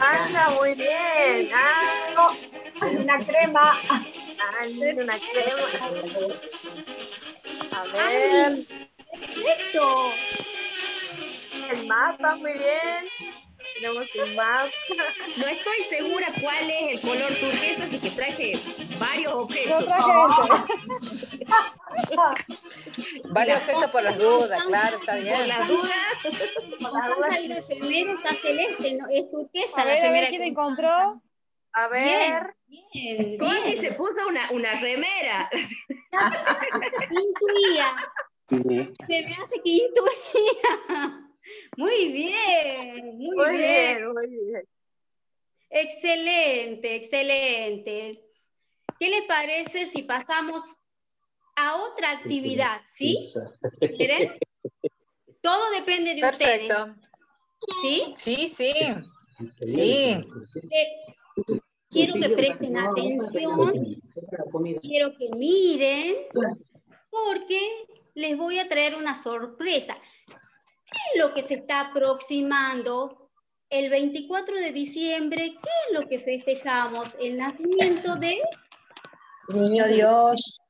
[0.00, 1.50] Anda, muy bien.
[1.52, 3.72] Ah, no, una crema.
[3.88, 4.02] Ah,
[4.96, 5.68] una crema.
[7.72, 8.58] A ver,
[9.10, 10.12] Perfecto.
[11.70, 13.08] el mapa, muy bien.
[13.74, 14.70] Tenemos un mapa.
[15.36, 18.58] No estoy segura cuál es el color turquesa, así que traje
[18.98, 19.84] varios Yo objetos.
[19.84, 20.10] traje
[21.30, 21.46] este.
[23.30, 25.48] Varios objetos por las dudas, claro, está Por bien.
[25.48, 25.92] las dudas,
[26.80, 30.28] Constanza y la remera está celeste, no, es turquesa A la ver, a remera.
[30.28, 31.22] quién encontró.
[31.72, 32.54] A ver,
[32.92, 33.80] Bien, Connie bien.
[33.80, 35.48] se puso una, una remera.
[37.10, 37.96] Intuía.
[39.06, 41.29] Se me hace que intuía.
[41.76, 43.98] Muy bien, muy, muy bien.
[43.98, 44.68] bien, muy bien.
[45.70, 48.24] Excelente, excelente.
[48.98, 50.62] ¿Qué les parece si pasamos
[51.56, 52.80] a otra actividad?
[52.88, 53.32] ¿Sí?
[53.96, 54.32] ¿Quieren?
[55.40, 56.72] Todo depende de ustedes.
[57.82, 58.12] ¿Sí?
[58.16, 58.72] Sí, sí.
[59.64, 60.20] Sí.
[60.70, 60.86] Eh,
[61.88, 64.02] quiero que presten atención,
[64.82, 66.14] quiero que miren,
[67.10, 67.60] porque
[68.14, 69.96] les voy a traer una sorpresa.
[70.90, 73.30] ¿Qué es lo que se está aproximando
[73.68, 75.56] el 24 de diciembre?
[75.62, 77.08] ¿Qué es lo que festejamos?
[77.20, 78.40] El nacimiento de,
[79.48, 80.60] Niño Dios.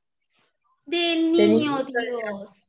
[0.85, 2.67] del niño Dios.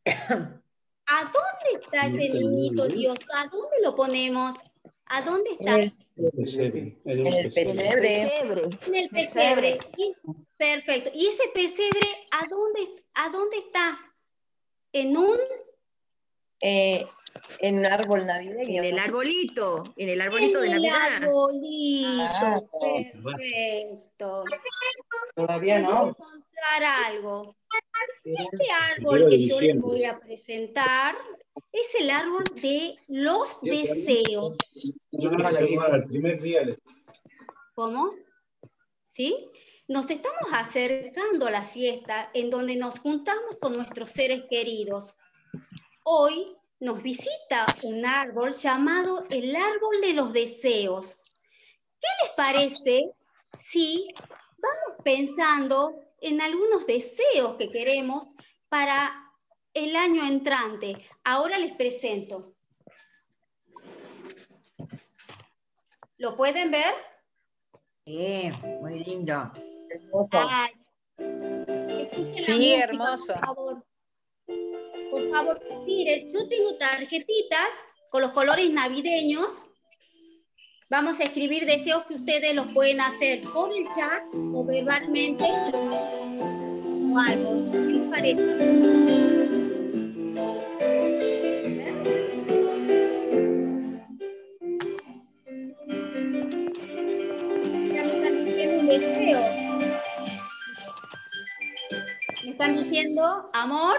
[1.07, 3.19] ¿A dónde está ese niñito Dios?
[3.35, 4.55] ¿A dónde lo ponemos?
[5.07, 5.75] ¿A dónde está?
[5.75, 6.99] En el pesebre.
[8.87, 9.79] En el pesebre.
[10.57, 11.11] Perfecto.
[11.15, 12.81] ¿Y ese pesebre a dónde,
[13.15, 13.99] a dónde está?
[14.93, 15.39] En un,
[16.65, 17.05] Eh,
[17.61, 18.83] en un árbol En navideño.
[18.83, 21.17] el arbolito, en el arbolito de en el Navidad.
[21.23, 22.23] arbolito.
[22.23, 22.61] Ah,
[23.23, 24.45] Perfecto.
[25.35, 26.15] Todavía Les voy a no.
[26.15, 27.57] contar algo.
[28.25, 28.67] Este
[28.97, 31.15] árbol que yo les voy a presentar
[31.73, 34.57] es el árbol de los deseos.
[35.13, 36.79] El primer día de-
[37.75, 38.11] ¿Cómo?
[39.05, 39.49] ¿Sí?
[39.89, 45.17] Nos estamos acercando a la fiesta en donde nos juntamos con nuestros seres queridos.
[46.05, 51.33] Hoy nos visita un árbol llamado el árbol de los deseos.
[52.01, 53.13] ¿Qué les parece
[53.57, 54.09] si
[54.59, 58.31] vamos pensando en algunos deseos que queremos
[58.69, 59.33] para
[59.75, 60.97] el año entrante?
[61.23, 62.53] Ahora les presento.
[66.19, 66.95] ¿Lo pueden ver?
[68.05, 69.53] Sí, muy lindo.
[70.33, 70.73] Ay,
[72.01, 73.35] escuchen la Sí, música, hermoso.
[73.35, 73.92] Por favor.
[75.13, 77.69] Por favor, miren, yo tengo tarjetitas
[78.09, 79.69] con los colores navideños.
[80.89, 85.45] Vamos a escribir deseos que ustedes los pueden hacer por el chat o verbalmente.
[85.45, 87.71] O algo.
[87.73, 88.73] ¿Qué les parece?
[98.83, 99.41] Deseo.
[102.45, 103.97] Me están diciendo amor.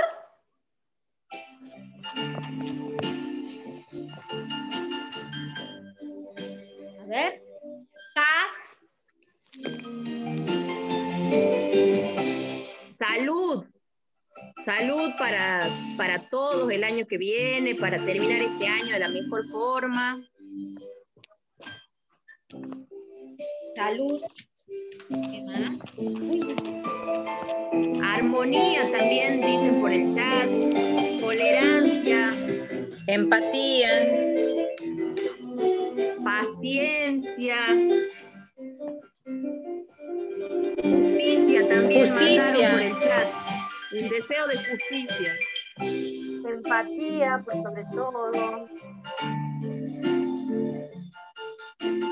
[14.63, 19.45] Salud para, para todos el año que viene, para terminar este año de la mejor
[19.47, 20.23] forma.
[23.75, 24.21] Salud.
[25.09, 25.71] ¿Qué más?
[28.03, 30.49] Armonía también dicen por el chat.
[31.19, 32.33] Tolerancia,
[33.07, 33.89] Empatía.
[36.23, 37.57] paciencia.
[41.69, 42.43] también Justicia.
[42.43, 43.42] mandaron por el chat.
[43.93, 45.37] Un deseo de justicia.
[45.77, 48.67] Empatía, por sobre todo.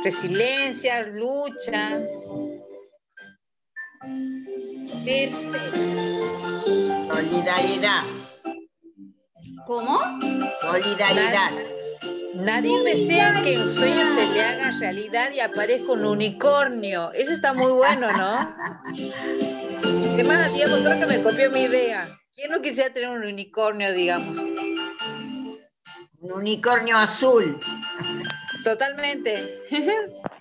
[0.03, 1.99] Resiliencia, lucha.
[7.07, 8.03] Solidaridad.
[9.65, 9.99] ¿Cómo?
[10.61, 11.51] Solidaridad.
[12.35, 17.11] Nadie desea que un sueño se le haga realidad y aparezca un unicornio.
[17.13, 18.55] Eso está muy bueno, ¿no?
[20.15, 20.77] ¿Qué más, Diego?
[20.83, 22.07] Creo que me copió mi idea.
[22.33, 24.37] ¿Quién no quisiera tener un unicornio, digamos?
[24.37, 27.59] Un unicornio azul.
[28.63, 29.59] Totalmente.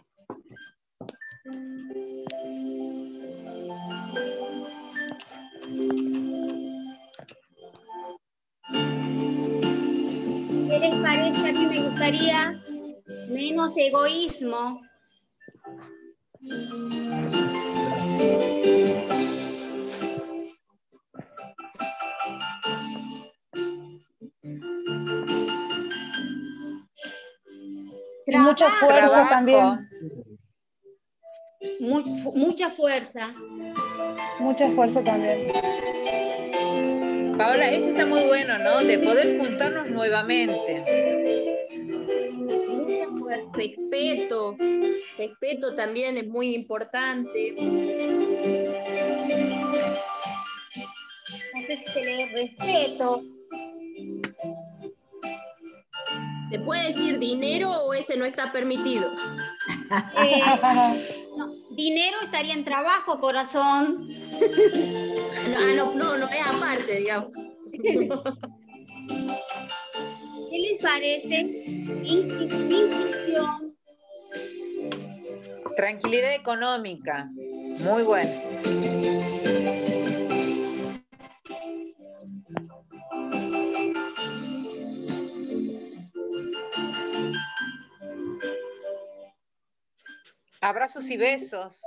[11.11, 11.49] ¿Qué les parece?
[11.49, 12.63] A mí me gustaría
[13.29, 14.79] menos egoísmo.
[28.27, 29.29] Y mucha fuerza Trabajo.
[29.29, 29.89] también.
[31.81, 33.29] Mucha fuerza.
[34.39, 35.49] Mucha fuerza también.
[37.41, 38.85] Paola, este está muy bueno, ¿no?
[38.85, 40.85] De poder juntarnos nuevamente.
[43.55, 44.59] Respeto.
[45.17, 47.53] Respeto también es muy importante.
[51.55, 53.23] No sé si se lee respeto.
[56.51, 59.11] ¿Se puede decir dinero o ese no está permitido?
[60.23, 61.20] Eh,
[61.81, 64.09] dinero estaría en trabajo, corazón.
[64.09, 67.33] No, ah, no, no, no es aparte, digamos.
[70.51, 71.47] ¿Qué les parece?
[72.05, 73.75] Instrucción.
[75.77, 77.31] Tranquilidad económica.
[77.81, 78.31] Muy bueno.
[90.63, 91.81] Abrazos y besos.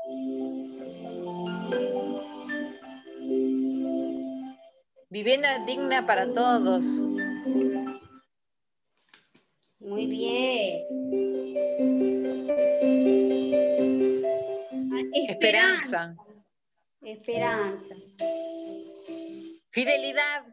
[5.12, 6.84] Vivienda digna para todos.
[9.78, 10.82] Muy bien.
[14.92, 16.16] Ah, Esperanza.
[17.04, 17.96] Esperanza.
[19.70, 20.46] Fidelidad.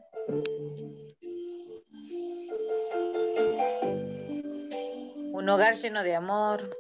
[5.33, 6.80] Un hogar lleno de amor.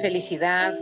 [0.00, 0.74] Felicidad.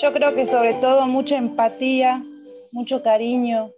[0.00, 2.22] Yo creo que sobre todo mucha empatía,
[2.72, 3.70] mucho cariño.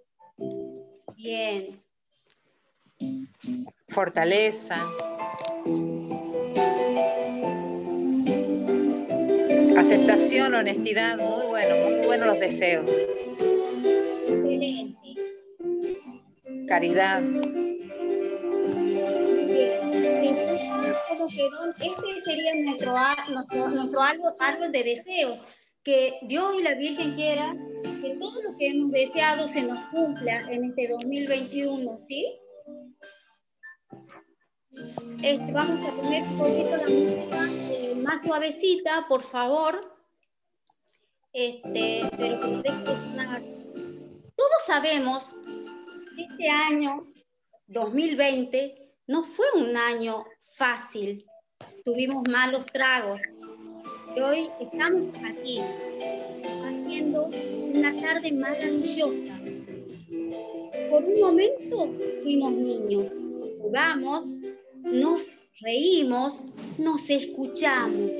[1.16, 1.80] Bien.
[3.88, 4.76] Fortaleza.
[9.76, 12.88] Aceptación, honestidad, muy bueno, muy buenos los deseos.
[14.26, 15.14] Excelente.
[16.66, 17.22] Caridad.
[21.10, 22.94] Este sería nuestro,
[23.30, 25.40] nuestro, nuestro árbol, árbol de deseos.
[25.82, 27.54] Que Dios y la Virgen quiera
[28.02, 32.38] que todo lo que hemos deseado se nos cumpla en este 2021, ¿sí?
[35.22, 39.80] Este, vamos a poner un poquito la música eh, más suavecita, por favor.
[41.32, 42.70] Este, pero que.
[44.36, 45.34] Todos sabemos
[46.16, 47.12] que este año
[47.66, 51.26] 2020 no fue un año fácil.
[51.84, 53.20] Tuvimos malos tragos.
[54.22, 55.60] Hoy estamos aquí,
[56.62, 59.40] haciendo una tarde maravillosa.
[60.90, 63.10] Por un momento fuimos niños,
[63.60, 64.34] jugamos,
[64.82, 65.30] nos
[65.62, 66.44] reímos,
[66.76, 68.10] nos escuchamos.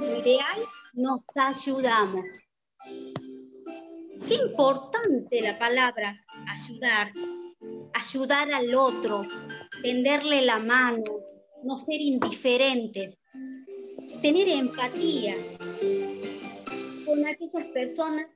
[0.00, 0.60] Lo ideal,
[0.92, 2.24] nos ayudamos.
[4.28, 7.10] Qué importante la palabra ayudar.
[7.94, 9.22] Ayudar al otro,
[9.82, 11.04] tenderle la mano,
[11.62, 13.16] no ser indiferente,
[14.20, 15.34] tener empatía
[17.06, 18.26] con aquellas personas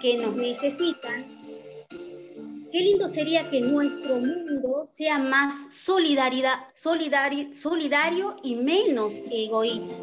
[0.00, 1.24] que nos necesitan.
[2.70, 9.94] Qué lindo sería que nuestro mundo sea más solidaridad, solidari- solidario y menos egoísta.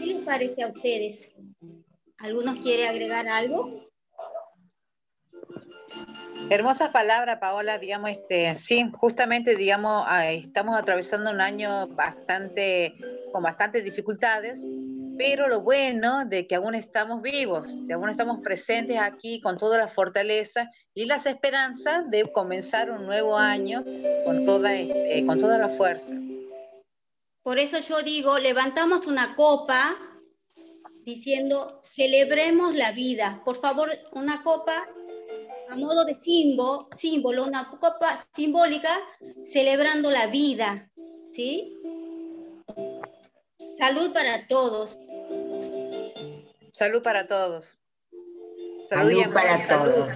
[0.00, 1.32] ¿Qué les parece a ustedes?
[2.18, 3.86] ¿Algunos quiere agregar algo?
[6.48, 12.94] Hermosas palabras, Paola, digamos, este, sí, justamente, digamos, estamos atravesando un año bastante,
[13.32, 14.66] con bastantes dificultades,
[15.18, 19.78] pero lo bueno de que aún estamos vivos, de aún estamos presentes aquí con toda
[19.78, 23.84] la fortaleza y las esperanzas de comenzar un nuevo año
[24.24, 26.14] con toda, este, con toda la fuerza.
[27.42, 29.96] Por eso yo digo, levantamos una copa
[31.04, 33.42] diciendo, celebremos la vida.
[33.44, 34.86] Por favor, una copa
[35.70, 38.90] a modo de símbolo, símbolo, una copa simbólica
[39.44, 40.90] celebrando la vida,
[41.32, 41.76] ¿sí?
[43.78, 44.98] Salud para todos.
[46.72, 47.78] Salud para todos.
[48.84, 49.94] Salud, para salud.
[49.94, 50.08] todos.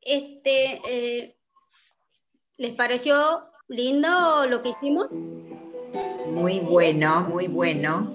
[0.00, 1.36] Este, eh,
[2.58, 3.14] ¿Les pareció
[3.68, 5.12] lindo lo que hicimos?
[6.26, 8.12] Muy bueno, muy bueno.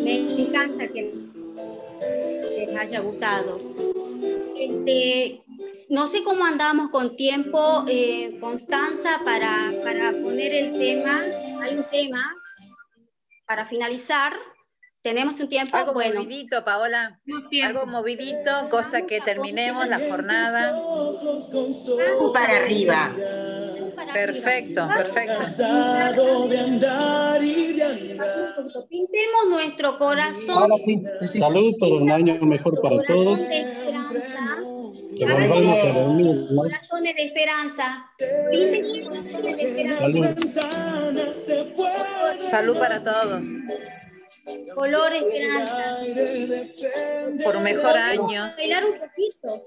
[0.00, 1.29] Me encanta que
[2.70, 3.60] les haya gustado.
[4.58, 5.42] Este,
[5.88, 11.22] no sé cómo andamos con tiempo, eh, Constanza, para, para poner el tema.
[11.62, 12.32] Hay un tema
[13.46, 14.32] para finalizar.
[15.02, 15.76] Tenemos un tiempo.
[15.76, 17.20] Algo bueno, movidito, Paola.
[17.64, 20.78] Algo movidito, cosa que terminemos la jornada.
[22.32, 23.10] Para arriba.
[24.12, 25.38] Perfecto, perfecto.
[25.38, 28.54] Cansado de andar y de andar.
[28.88, 30.70] pintemos nuestro corazón.
[30.84, 31.02] Sí,
[31.38, 33.38] salud por un año mejor para todos.
[33.38, 34.58] de esperanza.
[35.16, 36.62] Que volvamos a dormir, ¿no?
[36.62, 38.10] Corazones de esperanza.
[38.50, 40.00] Pinten corazones de esperanza.
[40.00, 40.26] Salud.
[42.48, 43.44] Salud para todos.
[44.74, 45.98] Color esperanza.
[47.44, 48.48] Por un mejor año.
[48.56, 49.62] Bailar un poquito.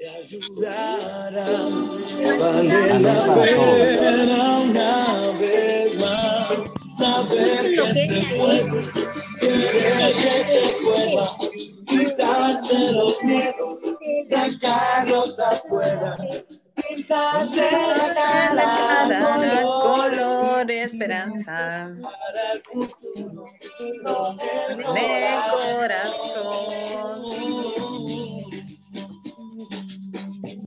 [2.39, 8.81] Vale la pena una vez más saber que se puede,
[9.39, 11.25] querer que se pueda,
[11.87, 13.79] quitarse los miedos,
[14.29, 16.17] sacarlos afuera,
[20.83, 21.91] esperanza.
[23.79, 26.73] El corazón.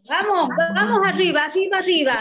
[0.09, 2.15] Vamos, vamos arriba, arriba, arriba.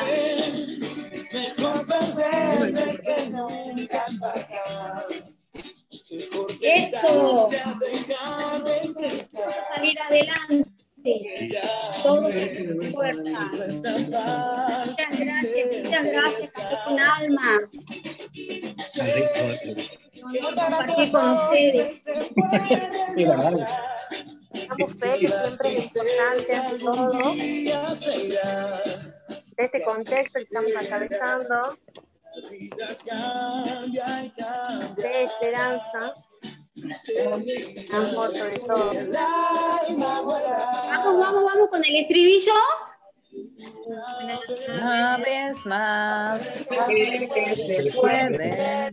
[6.61, 7.49] Eso.
[8.21, 10.75] Vamos a salir adelante.
[12.05, 13.39] Todo con fuerza.
[13.51, 16.51] Muchas gracias, muchas gracias,
[16.85, 17.59] con alma.
[20.53, 22.03] Compartir con ustedes.
[24.53, 27.33] Estamos felices, siempre es importante ante todo.
[29.57, 31.77] De este contexto que estamos atravesando,
[34.97, 36.13] de esperanza.
[40.89, 42.51] Vamos, vamos, vamos con el estribillo.
[44.81, 48.91] Una vez más, se puede.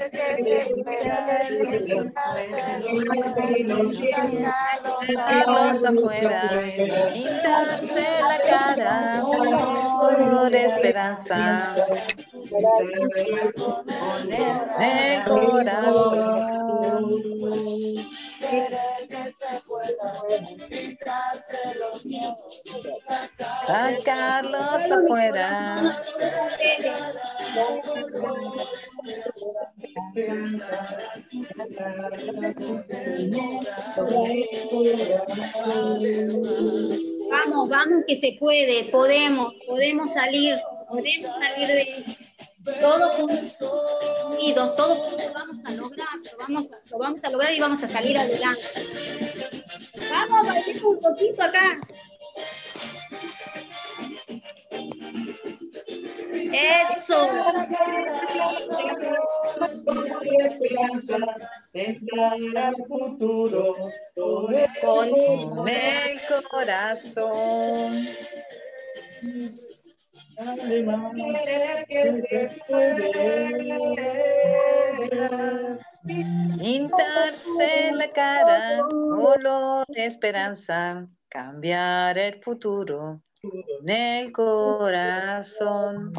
[5.06, 6.42] Sacarlos afuera,
[7.12, 11.74] pintarse la cara por esperanza.
[14.80, 17.22] El corazón.
[23.66, 25.96] Sacarlos afuera.
[37.30, 40.56] Vamos, vamos que se puede, podemos, podemos salir,
[40.88, 42.04] podemos salir de
[42.64, 43.16] todos
[44.30, 45.70] unidos, todos juntos vamos a
[46.66, 48.62] a, lo vamos a lograr y vamos a salir adelante.
[50.10, 51.80] Vamos, bailemos un poquito acá.
[56.52, 57.28] Eso.
[64.80, 65.08] Con
[65.68, 68.08] el corazón.
[76.58, 86.12] Pintarse la cara, color de esperanza, cambiar el futuro en el corazón.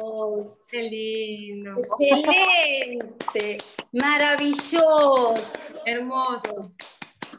[0.00, 1.74] Oh, qué lindo.
[1.76, 3.58] Excelente,
[3.92, 5.34] maravilloso.
[5.86, 6.72] Hermoso.